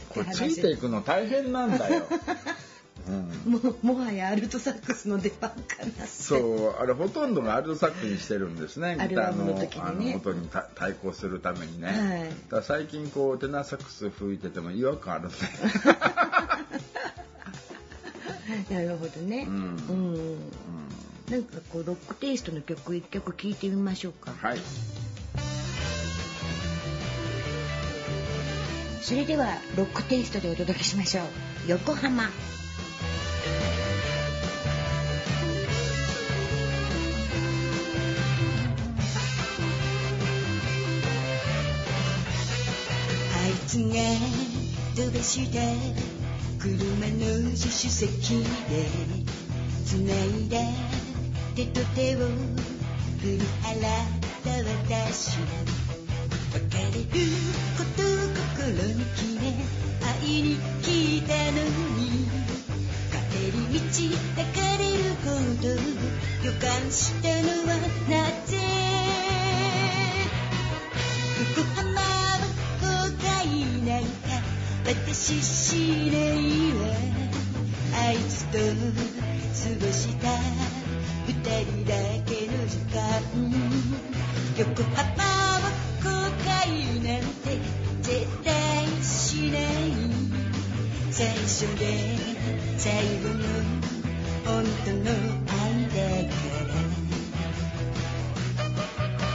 [0.10, 2.08] これついていくの大変なんだよ。
[3.07, 5.57] うん、ももはやアルトサックスの出番か
[5.97, 6.05] な。
[6.05, 15.43] そうあれほとんどがアルトサックにしてるんですねアギターのルバムの時にねあの音にた対抗するためにね、はいだ最近こうテナーサックス吹いてても違和感あるんだよ
[18.69, 19.45] なるほどね。
[19.47, 20.38] ううんん。
[21.29, 24.31] なんかこうロックテイストの曲一曲聴いてみましょうか。
[24.41, 24.59] はい
[29.01, 31.25] それではロックテイストでお届けしましょう。
[31.67, 32.29] 横浜。
[43.36, 43.93] あいつが
[44.95, 45.60] 飛ばした
[46.60, 46.73] 車
[47.08, 48.88] の助手席で
[49.86, 50.60] 繋いだ
[51.55, 54.49] 手と手を振り払った
[54.97, 55.38] 私。
[56.51, 57.29] 別れる
[57.77, 58.05] ことを
[58.58, 59.53] 心に決め
[60.01, 61.63] 会いに来たの
[61.97, 62.38] に。
[63.69, 63.86] 帰り道
[64.36, 65.29] 抱かれるほ
[65.62, 65.69] ど
[66.43, 67.77] 予感したのは
[68.10, 68.13] な
[68.47, 68.58] ぜ？
[71.55, 72.03] 横浜は
[72.82, 72.84] 後
[73.17, 73.23] 悔
[73.88, 74.10] なんか。
[74.86, 75.75] 私し
[76.12, 76.82] ないわ
[77.93, 78.63] あいつと過
[79.86, 80.25] ごした。
[81.27, 81.93] 二人だ
[82.25, 82.97] けの時間。
[84.58, 85.62] 横浜は
[86.01, 86.10] 後
[86.43, 86.47] 悔
[87.03, 87.60] なんて
[88.01, 89.62] 絶対しない。
[91.12, 92.18] 最初で
[92.80, 93.44] 最後の
[94.46, 96.00] 本当の愛だ
[96.34, 96.72] から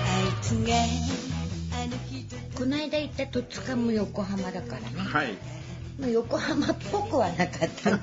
[0.06, 0.72] あいつが
[2.58, 4.86] この間行った戸塚も横浜だからね。
[4.96, 5.34] はい。
[5.34, 5.63] まあ
[6.00, 8.00] 横浜っぽくはなかったね。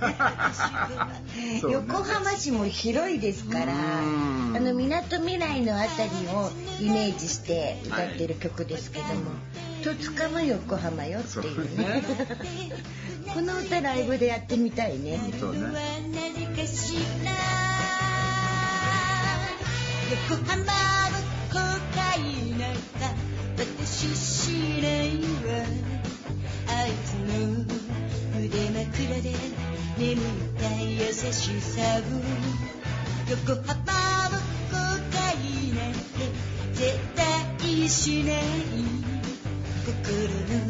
[1.70, 4.64] 横浜市も広いですからあうん。
[4.64, 9.32] のみなとみらいのあたりをイメージして歌ってる曲ですけども、
[9.84, 11.84] 戸塚も横浜よっていうね。
[11.86, 12.04] ね。
[13.34, 15.20] この歌ライブでやってみたいね。
[15.40, 15.60] そうね。
[20.30, 21.10] 横浜は
[21.52, 21.60] 後
[21.94, 23.14] 悔なんか
[23.58, 24.50] 私し
[24.82, 25.20] ない
[25.60, 25.66] わ。
[26.68, 27.81] あいつの腕
[28.86, 29.36] 枕で
[29.98, 30.26] 眠っ
[30.58, 32.04] た優しさを
[33.30, 34.30] 横浜は
[34.72, 34.76] 後
[35.12, 36.02] 悔なんて
[36.74, 38.42] 絶対しない
[39.86, 39.94] 心
[40.48, 40.66] の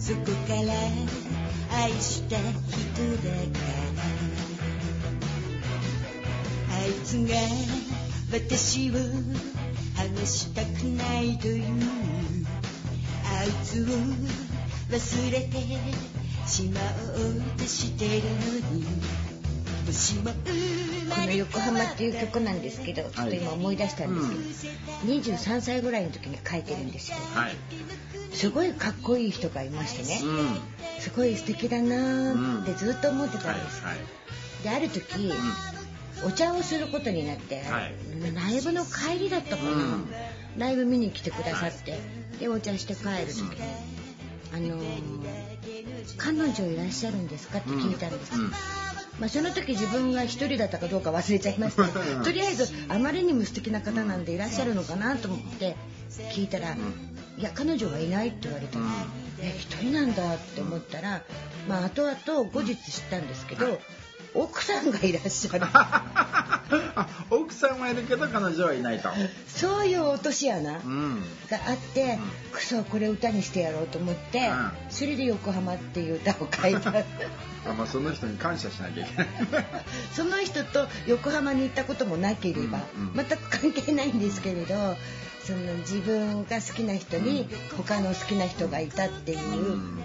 [0.00, 0.14] 底
[0.46, 0.72] から
[1.78, 3.68] 愛した人だか
[6.70, 7.36] らあいつが
[8.32, 8.94] 私を
[9.96, 11.64] 離したくないという
[13.24, 13.86] あいつを
[14.90, 27.56] 忘れてしまおうとしてるのにこの「まれ横浜」っていう曲なんですけどちょっと今思い出したんですけど、23歳ぐらいの時に書いてるんですよはい。
[28.32, 30.20] すごいかっこいい人がいましてね。
[30.22, 30.36] うん。
[30.36, 30.60] はい
[31.00, 33.96] すごい素敵だなーってずっと思ってたんです、はい
[34.64, 35.32] である時、
[36.24, 37.94] お茶をすることになって、はい。
[38.34, 40.10] ライブの帰りだったかな、うん。
[40.56, 42.00] ライブ見に来てくださって、
[42.40, 43.56] でお茶して帰る時に、
[44.52, 45.45] あのー
[46.16, 48.50] 彼女いらっしゃるんですか?」って聞いたんです、うん。
[49.20, 55.74] まあ、その時自分が一人だったかどうか忘れちゃいましたけどとりあえずあまりにも素敵な方なんでいらっしゃるのかなと思って
[56.32, 56.76] 聞いたら
[57.38, 58.86] 「いや彼女はいない」って言われたの
[59.40, 61.22] え一人なんだって思ったら、
[61.68, 63.80] まあ後々後日知ったんですけど
[64.36, 66.52] 奥さんがいらっしゃるあ
[67.30, 69.08] 奥さんはいるけど彼女はいないと。
[69.48, 71.22] そういう落とし穴うん。
[71.48, 72.18] があって、
[72.52, 76.90] くそこれ歌にしてやろうと思って、うんそれで「横浜」っていう歌を書いた
[77.68, 79.28] あまあその人に感謝しなきゃいけない。
[80.14, 84.96] その人と横浜に行ったこともなければ、うんうん全く関係ないんですけれど
[85.46, 89.38] その自分が好きな人に他の好きな人がいたっていう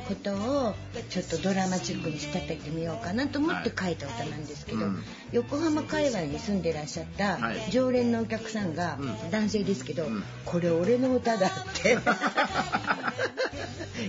[0.07, 0.75] ことを
[1.09, 5.03] ちょっとドラマチックに仕立ててみようかなと思って書いた歌なんですけど、うん。
[5.31, 7.71] 横浜界隈に住んでらっしゃったはい。
[7.71, 9.31] 常連のお客さんが、うん。
[9.31, 10.23] 男性ですけど、うん。
[10.45, 11.51] これ俺の歌だっ
[11.81, 11.97] て。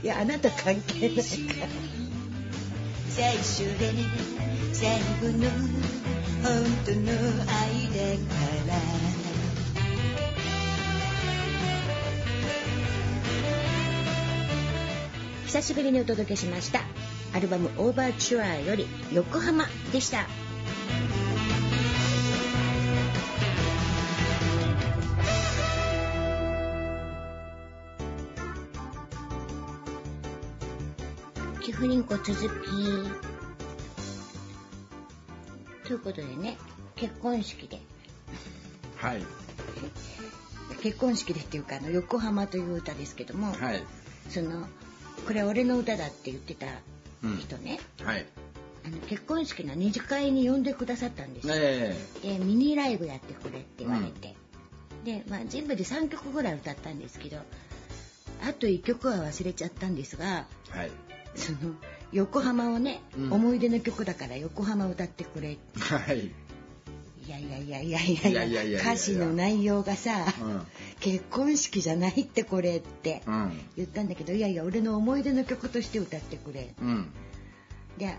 [0.04, 1.26] いやあなた関係ないから。
[3.08, 3.90] 最初で
[4.74, 5.48] 最後の
[6.42, 7.10] 本当の
[7.46, 8.34] 愛だか
[8.66, 8.74] ら
[15.52, 16.80] 久しぶりにお届けしました。
[17.34, 20.26] アルバム「オーバーチュアー」より「横浜」でした。
[31.60, 32.66] 寄付リンク続き。
[35.86, 36.56] ということでね
[36.96, 37.78] 結婚式で。
[38.96, 39.22] はい。
[40.82, 43.84] 結婚式でっていうかあの横浜という歌ですけども、はい。
[44.30, 44.66] その
[45.26, 46.66] これ俺の歌だって言ってた
[47.38, 48.26] 人ね、うん、はい、
[48.84, 51.48] あの結婚式の二次会に呼んでくださったんです。
[51.48, 51.96] よ、え。
[52.22, 54.34] ー、でミニライブやってくれって言われて、
[54.98, 57.38] うん、で、まあ、全部で3曲ぐらい歌ったんですけど
[58.44, 60.90] あと1曲は忘れちゃったんですが、はい、
[61.36, 61.58] その
[62.12, 66.32] 横浜をね、うん、思い出の曲だから横浜歌ってくれって、はい、い
[67.28, 68.80] やいやいやいやいやいや。
[68.80, 70.66] 歌詞の内容がさ、うん、
[71.02, 73.60] 結婚式じゃないってこれってうん。
[73.76, 77.12] 言ったんだけどいやいや俺の思い出の曲として歌ってくれうん。
[77.98, 78.16] で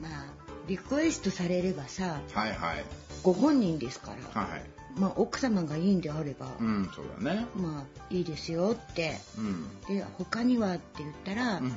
[0.00, 0.26] まあ
[0.68, 2.84] リクエストされればさはいはい。
[3.24, 4.62] ご本人ですから、はい。
[4.98, 7.46] まあ、奥様がいいんであれば、うん、そうだね。
[7.54, 9.68] まあいいですよってうん。
[9.88, 11.72] で他にはって言ったら、うん。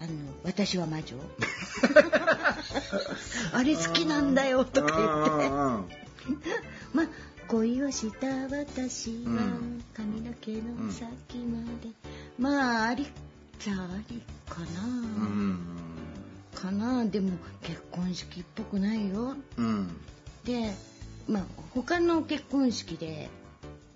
[0.00, 1.16] あの私は魔女
[3.52, 5.88] あれ好きなんだよとか言ってうん
[6.92, 7.06] まあ
[7.48, 11.90] 恋をした私はうん髪の毛の先まで、
[12.38, 13.06] まあありっ
[13.58, 15.58] ちゃありかな、うん。
[16.54, 17.04] かな。
[17.04, 19.36] でも結婚式っぽくないよ。
[19.56, 19.88] うん。
[20.44, 20.72] で
[21.28, 23.28] まあ他の結婚式で「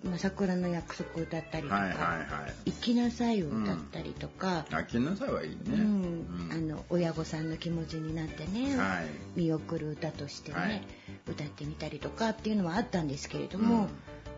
[0.03, 2.53] まあ、桜の約束」歌ったりとかはいはいはい。
[2.65, 5.57] 「生きなさい」を歌ったりとか、あきなさいはいいね。
[5.67, 9.05] うんうんあの親御さんの気持ちになってね、はい。
[9.35, 10.81] 見送る歌としてね、はい
[11.27, 13.87] 歌ってみたりとかっていうのはあったんですけれども、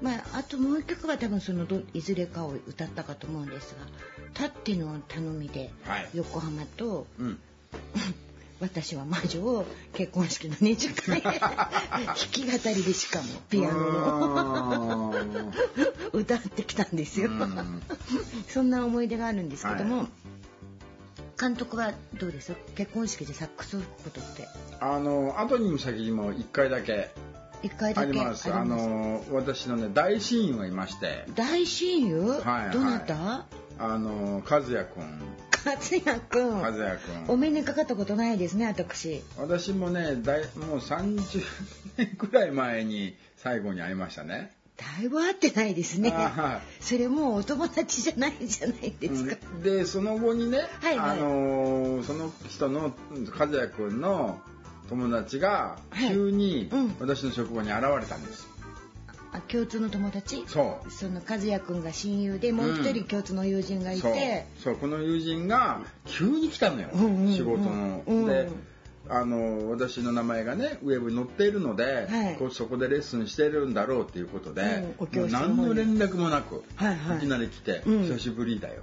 [0.02, 3.88] まあ、あともう一曲は多分そのどいずれかを歌ったかと思うんですが
[4.34, 6.10] 「たっての頼み」ではい。
[6.13, 7.39] 横浜とうん。
[8.62, 15.54] 「私は魔女」を結婚式の2時間弾き語りでしかもピアノのの。
[16.13, 17.30] 歌ってきたんですよ。
[17.32, 17.82] うん。
[18.47, 20.08] そんな思い出があるんですけども、はい。
[21.39, 22.54] 監督はどうです？
[22.76, 24.47] 結婚式でサックス吹くことって。
[24.80, 27.10] あの後にも先にも一回だけ
[27.63, 28.10] 一回だけ？
[28.10, 28.54] あります。
[28.54, 32.74] あの私のね大親友がいまして、大親友、はい。
[32.74, 33.45] どなた？
[33.80, 35.19] あの和也くん、
[35.65, 36.62] 勝也くん。
[36.62, 37.34] 和也くん。
[37.34, 39.21] お目にかかったことないですね私。
[39.38, 41.43] 私もねだいもう30
[41.97, 44.52] 年くらい前に最後に会いましたね。
[44.78, 46.12] だいぶ会ってないですね。
[46.12, 46.62] あはい。
[46.84, 49.63] それもうお友達じゃないじゃないですか、うん。
[49.63, 51.19] でその後にね、はいはい。
[51.19, 52.93] あのーその人の
[53.38, 54.41] 和也くんの
[54.89, 56.10] 友達がはい。
[56.10, 56.95] 急にうん。
[57.00, 58.47] 私の職場に現れたんです。
[59.34, 60.44] あ共通の友達？
[60.48, 60.91] そう。
[60.91, 64.13] その和也くんが親友でもう一人共通の友人がいそう。
[64.13, 68.04] て、そうこの友人が急に来たのよ、うん仕事の。
[68.06, 68.26] うん。
[68.26, 68.50] で
[69.10, 72.36] あの私の名前がねウェブに載っているので、はい。
[72.36, 74.62] こうそこでレッスンしてるんだろうっていうことで、
[75.00, 78.04] うんもう何の連絡もなく、はいはいきなり来て、うん。
[78.04, 78.82] 久しぶりだよ。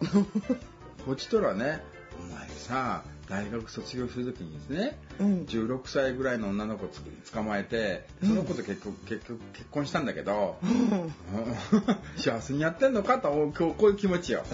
[1.06, 1.80] こっちとらね
[2.20, 5.44] お前さ大学卒業する時にですねうん。
[5.44, 7.00] 16歳ぐらいの女の子つ
[7.32, 11.12] 捕まえてその子と結局結局結婚したんだけど、うん。
[12.16, 14.44] 幸せにやってんのかとこうこういう気持ちよ、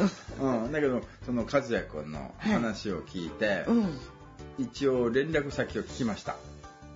[0.41, 3.99] うん、だけどその和也君の話を聞いて、うん。
[4.59, 6.37] 一応連絡先を聞きました。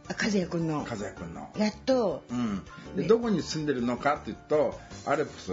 [0.08, 0.78] あ和也くんの。
[0.78, 2.22] 和也君の、やっと。
[2.30, 2.62] うん、
[2.94, 3.08] でね。
[3.08, 5.52] どこに住んでるのかって言うとアルプス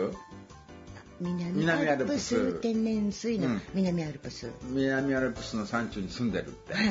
[1.24, 2.54] 南アルプス。
[2.60, 6.86] 天然水の南アルプス、南アルプスの山中に住んでるって、はい。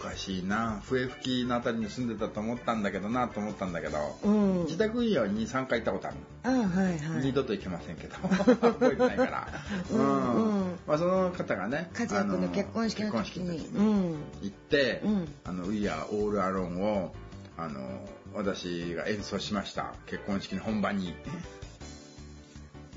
[0.00, 0.80] おかしいな。
[0.84, 4.64] 笛吹きのあたりに住んでたと思ったんだけどなと思ったんだけど、うん。
[4.64, 6.16] 自宅医療に3回行ったことある。
[6.44, 7.22] の、あはいはい。
[7.22, 8.16] 二度と行けませんけど。
[8.26, 9.48] 覚えてないから、
[9.90, 10.78] うんうん。
[10.86, 13.22] まあ、その方がね家族の結婚式の時に。
[13.22, 15.28] 結婚式の時にうん行って「うん。
[15.44, 17.14] あの We Are All Alone を」
[17.58, 19.94] あの私が演奏しました。
[20.06, 21.14] 結婚式の本番に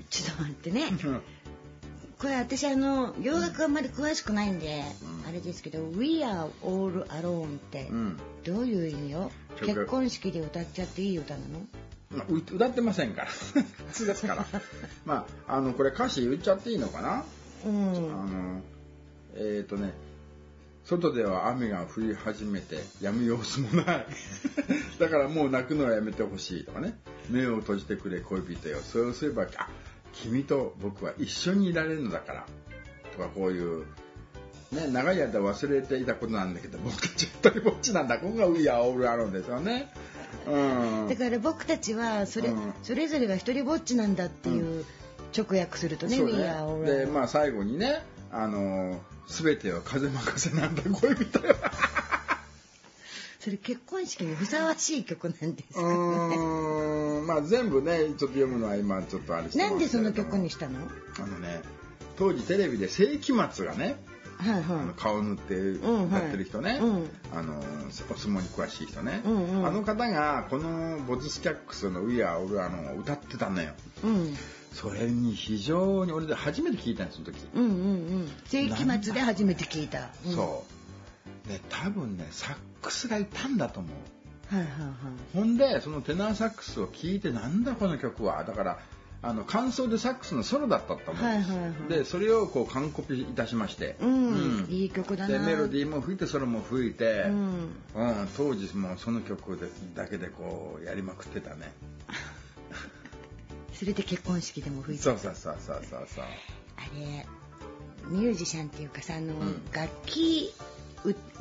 [0.10, 0.84] ちょっと待ってね。
[2.18, 4.84] これ私あの洋楽あんまり詳しくないんで、
[5.24, 5.30] うん。
[5.30, 8.18] あれですけど「We are all alone」ってうん。
[8.44, 11.62] どういう意味よ、曲結婚式で歌っちゃっていい歌なの？
[12.52, 13.28] 歌ってませんから。
[13.28, 14.46] 普通ですから。
[15.06, 17.24] まああのこれ歌詞言っちゃっていいのかな？
[17.66, 17.88] うん。
[17.94, 18.62] あの
[19.36, 19.94] えっ、とね
[20.86, 24.08] 外では雨が降り始めて止む様子もない。
[25.00, 27.00] だからもう泣くのはやめてほしいとかね。
[27.30, 28.80] 目を閉じてくれ恋人よ。
[28.82, 29.70] そうすればあ
[30.14, 32.46] 君と僕は一緒にいられるのだから
[33.16, 33.86] とかこういう、
[34.72, 38.20] ね、長い間忘れていたことなんだけど僕たち一人ぼっちなんだ。
[38.20, 39.92] ここが「ウィアオールアロンですよね。
[40.48, 41.08] うん。
[41.08, 42.74] だから僕たちはそれ,、うん。
[42.84, 44.86] それぞれが一人ぼっちなんだっていう
[45.38, 46.46] 直訳するとね「そう We ね
[46.86, 50.84] でまあ最後にねあの全ては風任せなんだ。
[50.84, 51.56] 恋人よ
[53.40, 57.28] それ結婚式にふさわしい曲なんですうか、ーん。
[57.28, 60.80] まあ全部ねちょっと読むのは今ちょっとあれしてなんでその曲にしたの？
[61.18, 61.62] あのね
[62.18, 63.96] 当時テレビで世紀末がね、
[64.38, 65.76] はいあのは顔塗ってん
[66.08, 67.10] 歌ってる人ね、うん。
[67.34, 69.66] あのお相撲に詳しい人ね、うんうん。
[69.66, 73.72] あの方がこのボズスキャックスの「ウィア・オルアノン」を歌ってたのよ。
[74.04, 74.38] い、うん、
[74.74, 77.74] それに非常に俺で初めて聞いたんですその時、うんうんう
[78.24, 78.32] ん。
[78.46, 80.79] 世紀末で初めて聞いた、うん、そう
[81.50, 84.56] で多分ねサックスがいたんだと思う。
[84.56, 84.92] はいはいはい。
[85.34, 88.44] ほんでそのテナーサックスを聴いてなんだこの曲は。
[88.44, 88.80] だから
[89.22, 91.90] あの感想でサックスのソロだったと思うんです、はいはいはい。
[91.90, 95.40] でそれをこう完コピいたしまして、うんいい曲だな。
[95.40, 101.74] でメロディーも吹いてソロも吹いて、ううんん当時もうその曲でだけでこうやりまくってたね。
[103.74, 106.26] それで結婚式でも吹いてそうそうそうそうそうそう。
[106.78, 107.26] あれ
[108.08, 109.62] ミュージシャンっていうかさあの、ん。
[109.72, 110.79] 楽器う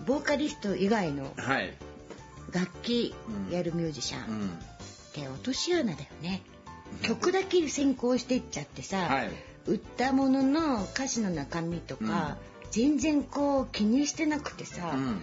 [0.07, 1.75] ボーカリスト以外のはい、
[2.53, 3.15] 楽器
[3.51, 4.59] やるミュージシャンっうん、
[5.13, 6.43] て落とし穴だよね、
[7.03, 9.31] 曲だけ先行していっちゃってさ、はい。
[9.67, 12.39] 歌物の歌詞の中身とか、
[12.71, 15.21] 全然こう気にしてなくてさ、うん。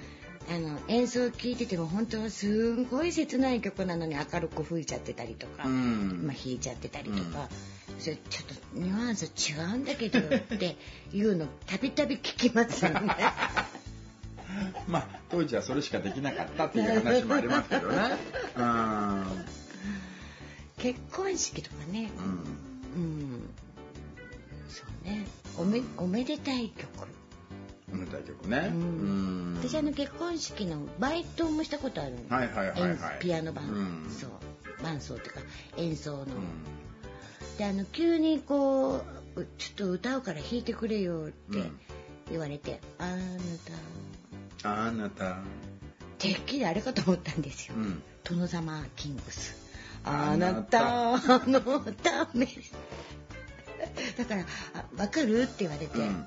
[0.48, 6.24] あの演奏聴いてても本当はすんごい切ない曲なのに明るく吹いちゃってたりとか、うん。
[6.28, 7.50] まあ、弾いちゃってたりとか、
[8.00, 10.78] それちょっとニュアンス違うんだけどって
[11.14, 13.16] いうのたびたび聞きますよね。
[14.88, 17.98] まあ当時はそれしかできなかったっていう話もありますけどね。
[18.58, 19.26] うん。
[20.78, 23.04] 結婚式とかね、うん。
[23.04, 23.50] うん、
[24.68, 25.26] そうね。
[25.58, 26.90] おめおめでたい曲。
[27.92, 28.72] おめでたい曲ね。
[28.72, 29.54] うん。
[29.54, 29.60] うん。
[29.62, 32.90] 私あの結婚式のバイトもしたことあるの、はいはいはいはい。
[32.92, 34.10] 演ピアノ伴、うん。
[34.10, 34.30] そう。
[34.84, 35.42] 伴奏っていうか
[35.78, 36.28] 演奏の、うん。
[37.58, 39.02] であの急にこ
[39.36, 41.80] ううちょっと歌うから弾いてくれよってうん
[42.30, 43.22] 言われて、あなた
[44.66, 45.38] あなた。
[46.18, 48.02] てっきりあれかと思ったんですよ、うん。
[48.24, 49.56] 殿様キングス。
[50.04, 51.62] ああなたの
[52.02, 52.48] ため。
[54.18, 54.42] だから
[54.76, 56.26] 「あ分かる?」って言われて「うん。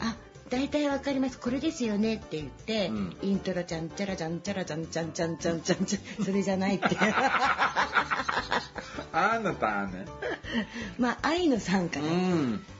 [0.00, 0.16] あ
[0.50, 1.38] 大体わかります。
[1.38, 3.16] これですよね」って言って、うん。
[3.22, 6.96] イントロちゃんちゃらちゃんちゃらちゃんちゃんちゃんちゃんちゃんちゃんそれじゃないって
[9.12, 10.06] あなたね
[10.98, 12.77] まあ愛の賛歌うね、んあ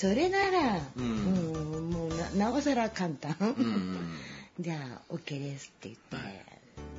[0.00, 3.98] それなら、ううんん、もうななおさら簡単、うん
[4.58, 6.42] じゃあ OK ですって言って、はい。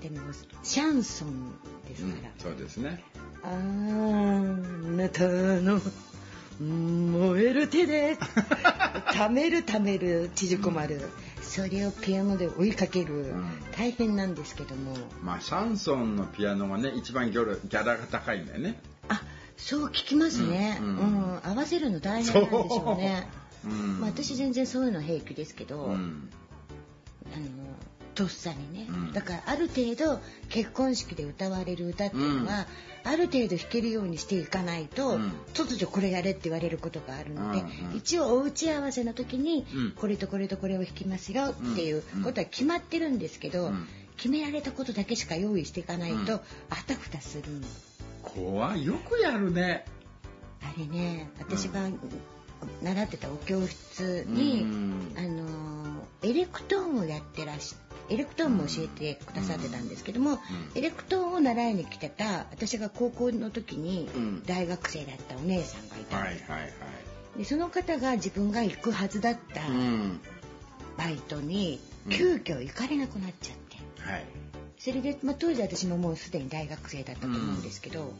[0.03, 0.31] でも
[0.61, 1.51] シャンソン
[1.89, 3.03] ですうんから、そうですね。
[3.41, 5.81] あなたの
[6.59, 8.19] 燃える手で
[9.11, 11.01] ためるためる縮こまる、
[11.41, 13.51] それをピアノで追いかける、ん。
[13.75, 14.95] 大変なんですけども。
[15.23, 18.79] まあシャンソンのピアノがね一番ギャラギャラが高いんだよね。
[19.09, 19.23] あ
[19.61, 20.95] そう聞きますね、ううん。
[21.35, 21.39] ん。
[21.43, 23.27] 合わせるの大変なんでしょうね。
[23.63, 23.67] う。
[23.69, 23.99] ん。
[23.99, 26.29] まあ、私全然そういうの平気ですけど、うん。
[27.33, 27.45] あの
[28.15, 29.13] とっさにね、うん。
[29.13, 32.65] だからある程度結婚式で歌われる歌っていうのは、
[33.03, 35.31] ある程度弾けるようにしていかないと、うん。
[35.53, 39.91] 突如これやれって言われることがあるので、うんうん一応お打ち合わせの時に、うん。
[39.91, 43.87] これとこれとこれを弾きますよっていうことは決まってるんですけど、うん。
[44.17, 46.39] 決められたことだけしか用意していかないと、うん。
[46.71, 47.59] あたふたするの
[48.23, 48.85] 怖い。
[48.85, 49.85] よくやるね。
[50.61, 51.89] あれね私が
[52.83, 55.13] 習ってたお教室に、うん。
[55.17, 57.75] あのエレクトーンをやってらし
[58.09, 60.39] エレクトーンも教えてくださってたんですけども、
[60.75, 64.43] エレクトーンを習いに来てた私が高校の時にうん。
[64.43, 66.69] 大学生だったお姉さんがいたんです、はいはいは
[67.35, 67.37] い。
[67.39, 70.19] でその方が自分が行くはずだったうん。
[70.97, 72.11] バイトにうん。
[72.11, 74.25] 急遽行かれなくなっちゃって、はい
[74.83, 78.11] それで、まあ、当時私ももうすでに大学生だったと思うんですけど、あの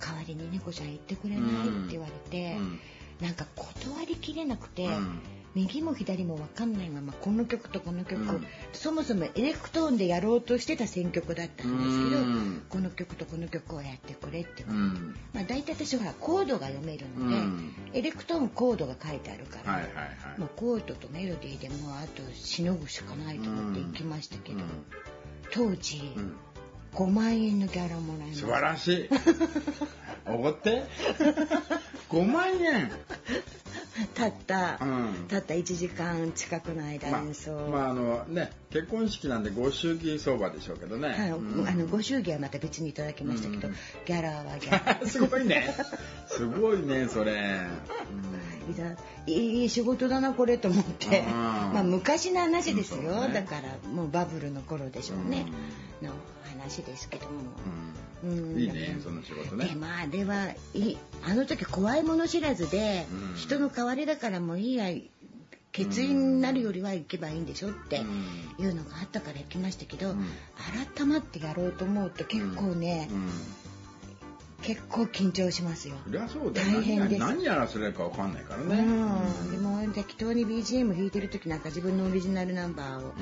[0.00, 1.46] 代わりに猫ちゃん行ってくれないっ
[1.86, 2.80] て言われて、うん。
[3.20, 5.20] なんか断りきれなくて、うん
[5.56, 8.46] 右も左も分かんないままこの曲とこの曲、うん。
[8.74, 12.62] そもそもエレクトーンでやろうとしてた選曲だったんですけど、うん。
[12.68, 15.16] この曲とこの曲をやってくれって言うん。
[15.32, 17.74] まあ、大体私はコードが読めるので、うん。
[17.94, 20.02] エレクトーンコードが書いてあるから、はいはいは
[20.36, 20.40] い。
[20.40, 24.58] もうコードとメロディーでもうあとしのぐしかないと思って行きましたけど、
[25.52, 26.36] 当時、うん
[26.96, 29.08] 5万円のギャラもらいました素晴らしい。
[30.26, 30.84] おごって。
[32.08, 32.90] 5万円。
[34.14, 35.26] たった、うん。
[35.28, 41.66] たった1時間近くの間ま演奏、まああのね結婚式なんでご祝儀相場でしょうけどね、はいうん。
[41.66, 43.74] あのご祝儀はまた別にいただきましたけど、うん。
[44.04, 45.00] ギャラはギャラ。
[45.08, 45.74] すごいね。
[46.26, 47.60] すごいねそれ、
[48.70, 48.84] いざ
[49.26, 51.20] いい仕事だなこれと思って。
[51.20, 53.32] うんまあ昔の話ですよ、ね。
[53.32, 55.46] だからもうバブルの頃でしょうね、
[56.02, 56.10] の
[56.44, 57.32] 話ですけども、
[58.22, 58.52] うん。
[58.52, 58.60] うん。
[58.60, 59.68] いいねその仕事ね。
[59.68, 63.36] でまあではいいあの時怖いもの知らずで、うん。
[63.36, 64.90] 人の代わりだからもういいや
[65.76, 68.64] 欠員になるよりは行けばいいんでしょってうん。
[68.64, 70.24] いうのがあったから行きましたけど、うん。
[70.96, 73.28] 改まってやろうと思うと結構ね、うん
[74.62, 75.96] 結構緊張しますよ。
[76.06, 76.78] そりゃそうだよ。
[76.78, 77.20] 大変です。
[77.20, 78.78] 何何やらせるかわかんないからね。
[78.78, 83.12] うん、でも適当に BGM 弾いてる時なんか自分のオリジナルナンバーを、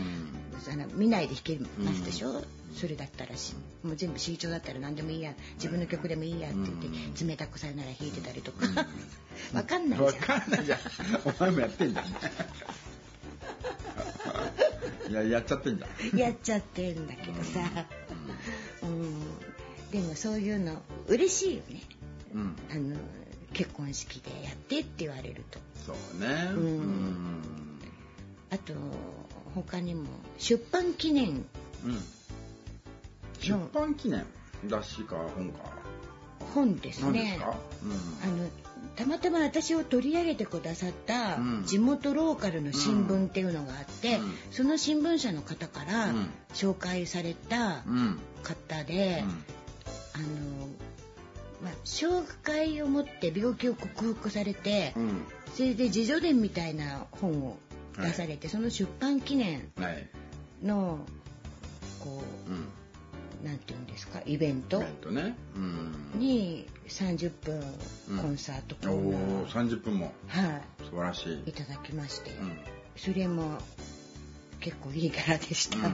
[0.73, 2.43] あの見ないで弾けますでしょ、
[2.75, 3.55] それだったらし
[3.85, 8.67] もう全部 C 調だったら何でもいいや自分の曲でもいいやって言って、冷たくさよなら弾いてたりとか、
[9.53, 10.25] わかんないわじゃん。
[10.25, 10.79] かんないじゃん。
[11.25, 12.07] お前もやってんじゃん。
[15.11, 16.19] いややっちゃってんじゃん。
[16.19, 17.87] やっちゃってんだけどさ、
[18.83, 19.23] うん、
[19.95, 21.81] でもそういうの嬉しいよね。
[22.35, 22.57] うん。
[22.69, 22.97] あの
[23.53, 25.61] 結婚式でやってって言われると。
[25.87, 26.51] そうね。
[26.53, 26.59] うん。
[26.59, 27.43] うん。
[28.51, 28.75] あと
[29.55, 31.29] 他にも出版記念。
[31.85, 32.01] うん。
[33.39, 34.27] 出版記念
[34.67, 35.61] 雑誌か本か。
[36.57, 37.55] 本です何ですねか
[38.25, 38.49] あの
[38.97, 41.65] たまたま私を取り上げてくださったうん。
[41.67, 44.35] 地元ローカルの新聞っていうのがあって、うん。
[44.51, 46.31] その新聞社の方からうん。
[46.53, 47.97] 紹介されたうん。
[47.97, 48.21] うん。
[48.43, 49.25] 方で、
[50.15, 50.25] あの、
[51.63, 55.03] まあ、障害を持って病気を克服されて、うん。
[55.03, 57.57] うんそれで自助伝みたいな本を
[57.97, 60.09] 出されて、その出版記念はい
[60.65, 60.99] の
[62.01, 62.55] こうん
[63.45, 65.37] うなんていうんですかイベントね。
[65.55, 66.19] うん。
[66.19, 67.63] に30分
[68.11, 70.13] うんコンサートコおーナー、お30分も。
[70.27, 70.61] は
[70.91, 71.33] 素晴らしい。
[71.47, 72.59] い、いただきまして、うん。
[72.97, 73.59] それも
[74.59, 75.85] 結構いいキャラでした、うん。
[75.85, 75.93] うん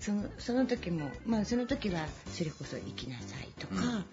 [0.00, 4.04] そのその時もまあその時はそれこそ「行きなさい」とかうん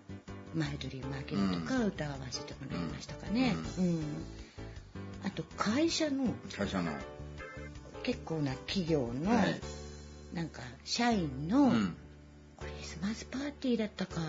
[0.58, 4.00] 「マイドリーム開ける」とか歌わせてもらいましたかね、うん。
[5.24, 6.92] あと会社の会社の。
[8.02, 9.60] 結構な企業の、はい。
[10.34, 11.96] なんか社員のうん。
[12.58, 14.20] クリスマスパーティーだったか、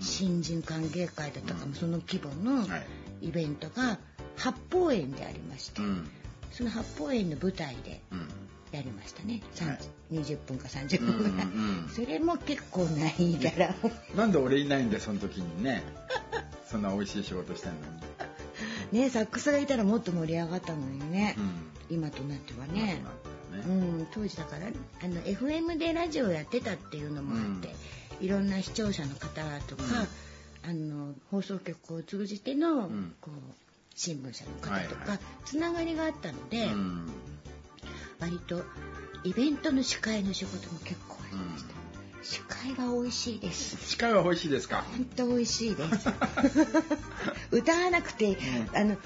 [0.00, 2.86] 新人歓迎会だったかも、その規模のはい。
[3.22, 3.98] イベントが
[4.36, 6.08] 八方園でありまして、うん。
[6.52, 8.28] その八方園の舞台でうん
[8.72, 9.78] やりましたね、30はい。
[10.12, 11.88] 20分か30分ぐらい、うんうんうん。
[11.88, 15.82] それも結構ないギャラをなんで俺いないんだよその時にね。
[16.68, 17.78] そんな美味しい仕事してんの
[18.92, 19.00] に。
[19.00, 21.96] ねサックスがいたらもっと盛り上がったのにね、うん。
[21.96, 23.02] 今となってはね、
[23.52, 23.62] ね。
[23.66, 27.74] うん、当時だからあの FM でラジオやってたっていうのもあって、
[28.20, 29.84] いろんな視聴者の方とか、
[30.62, 33.14] あの放送局を通じての、ん。
[33.20, 37.08] こう新聞社の方とはいはかつながりがあったので、うん
[38.20, 38.62] 割と
[39.24, 41.74] イベントの司会の仕事も結構ありました、
[42.22, 43.76] 司会は美味しいです。
[43.88, 44.84] 司会は美味しいですか？
[44.96, 46.08] 本当美味しいです。
[47.50, 48.36] 歌わなくて、
[48.74, 48.96] あの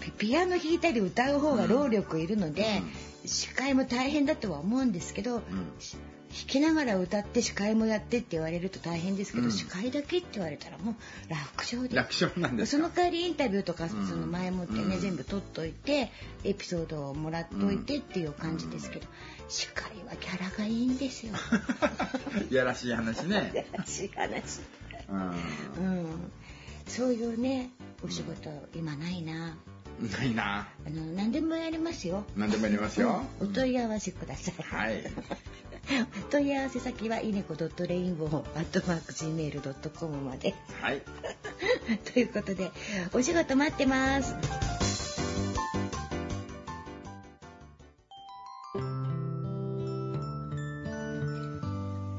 [0.00, 2.82] ピピアノ弾いたり歌う方が労力いるので、
[3.26, 5.42] 司会も大変だとは思うんですけど、
[5.78, 5.96] し
[6.32, 9.50] 弾きながら歌って司会もやってって言われると大変ですけど、うん。
[9.50, 10.94] 司会だけって言われたらもう
[11.30, 12.82] 楽勝で楽勝なんですか？
[12.84, 15.00] その代わりインタビューとかその前もってね、うん。
[15.00, 16.12] 全部取っといて
[16.44, 19.06] エピソードをもらっといてっていう感じですけど、
[19.48, 21.34] 司会はキャラがいいんですよ。
[22.48, 23.66] い やらしい話ね。
[23.72, 24.60] 話話。
[25.08, 26.06] ううん、
[26.86, 27.70] そういうね
[28.04, 29.58] お仕事今ないな。
[30.00, 30.68] んないな。
[30.86, 32.24] あの何でもやりますよ。
[32.36, 33.22] 何でもやりますよ。
[33.40, 34.54] お問い合わせください。
[34.62, 35.02] はい
[36.30, 40.54] 問い合わせ先は、いねこ .rainbow.gmail.com まで。
[40.80, 41.02] はい。
[42.12, 42.70] ということで、
[43.12, 44.34] お仕事待ってます。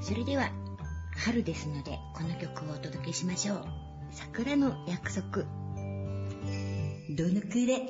[0.01, 0.49] それでは、
[1.15, 3.65] 春ですので、この曲をお届けしましょう。
[4.11, 5.43] 桜の約束。
[7.09, 7.89] どのくらい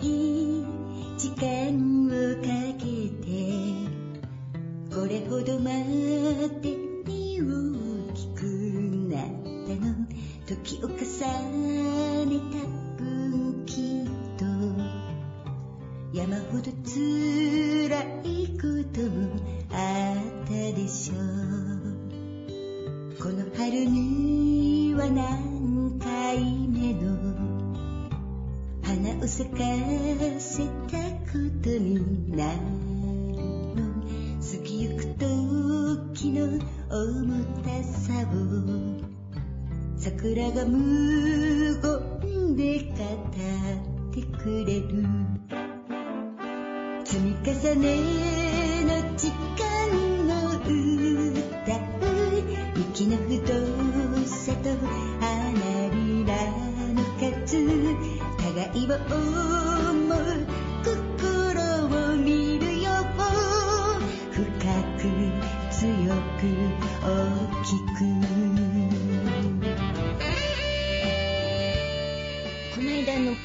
[1.18, 2.12] 時間を
[2.42, 2.86] かけ
[3.24, 3.91] て
[4.94, 5.72] これほど待
[6.48, 6.76] って
[7.06, 8.44] 身大きく
[9.10, 9.96] なったの
[10.46, 10.96] 時を重
[12.26, 12.58] ねた
[13.02, 14.44] 分きっと
[16.12, 17.88] 山ほど辛
[18.26, 19.32] いことも
[19.72, 21.18] あったでしょう
[23.18, 26.38] この春には何回
[26.68, 27.16] 目の
[28.84, 29.58] 花を咲か
[30.38, 30.98] せた
[31.32, 33.01] ことになる
[34.42, 36.46] 過ぎゆく時の
[36.90, 38.34] 重たさを
[39.96, 45.06] 桜が無言で語ってくれる。
[47.06, 47.86] 積み重ね
[48.84, 49.62] の時間
[50.28, 52.02] の歌う
[52.94, 53.44] 息の太
[54.26, 54.70] さと
[55.20, 56.34] 花びら
[56.94, 57.00] の
[57.46, 57.62] 数。
[58.42, 60.51] 互いを思う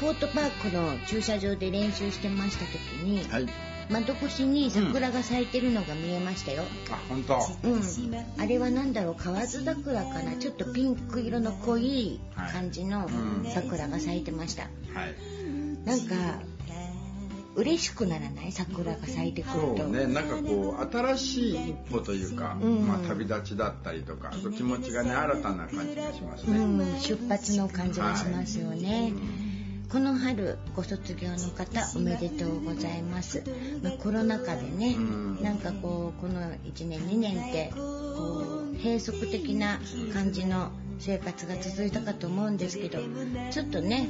[0.07, 3.46] 間のポートパークの駐車場で練習してました時に、はい。
[3.88, 7.34] 窓越しに桜が咲いてるのが見えましたよ、あ本当？
[7.62, 7.82] うん、
[8.36, 9.14] あれは何だろう？
[9.14, 10.36] 河津桜かな？
[10.36, 12.20] ちょっとピンク色の濃い
[12.52, 13.50] 感じのうん。
[13.50, 15.14] 桜が咲いてました、はい。
[15.84, 16.14] なんか
[17.54, 18.50] 嬉しくならない？
[18.50, 19.76] 桜が咲いてくると。
[19.78, 20.07] そうね。
[20.07, 22.88] なんかこう新しい一歩というか、うん。
[22.88, 29.12] まあ、旅立ちだったりとかそう気持ちがね新たな感じがしますね、うん、出発の感じがしますよね、
[29.91, 33.45] この春ご卒業の方おめでとうございます、
[33.82, 35.43] まあ、コロナ禍でね、うん。
[35.43, 39.80] なんかこうこの1年2年ってこう閉塞的な
[40.12, 42.99] 感じの生活が続いたかと思うんですけど
[43.51, 44.09] ちょっとね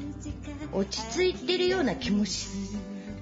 [0.72, 2.48] 落ち着いてるような気もし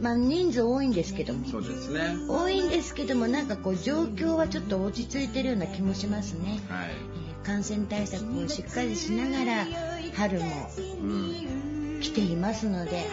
[0.00, 1.46] まあ人数多いんですけども。
[1.46, 2.00] そうですね。
[2.28, 9.66] 多いんですけどもなんかこう状況はちょっと落ち着いてるような気もしますね、はい、えー感染対策をしっかりしながら
[10.14, 10.46] 春も
[10.78, 11.73] うん、
[12.05, 13.05] 来ていますので、はい。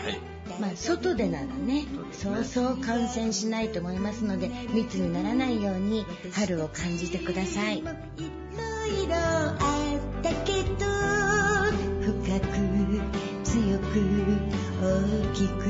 [0.59, 7.77] まあ、外でならねそうそう感染しないと思いますので密にならないように春を感じてください。
[7.77, 9.55] いろいろあ
[9.95, 10.85] ったけど
[12.01, 12.51] 深く
[13.43, 13.85] 強く
[14.81, 14.83] 大
[15.33, 15.61] きく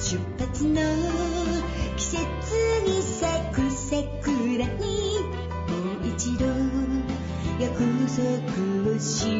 [0.00, 0.80] 出発の
[1.96, 2.18] 季節
[2.86, 5.20] に咲く桜に
[5.68, 6.46] もう一度
[7.62, 9.38] 約束をしよ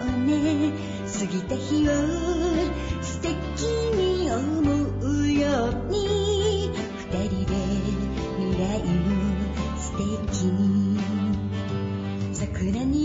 [0.00, 0.72] うね。
[1.06, 1.92] 過ぎた日を
[3.02, 3.34] 素敵
[3.94, 4.40] に思
[5.02, 6.70] うように。
[7.12, 7.52] 二人で
[8.38, 8.82] 未来を
[9.76, 9.92] 素
[10.30, 10.98] 敵に。
[12.32, 13.03] 桜に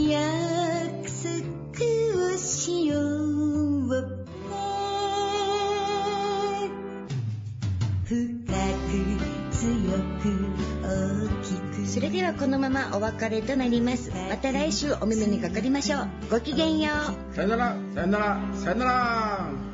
[12.29, 14.11] はこのままお別れとなります。
[14.29, 16.07] また来週お耳にかかりましょう。
[16.29, 16.93] ごきげんよ
[17.31, 17.35] う。
[17.35, 19.68] さよならさよならさよなら。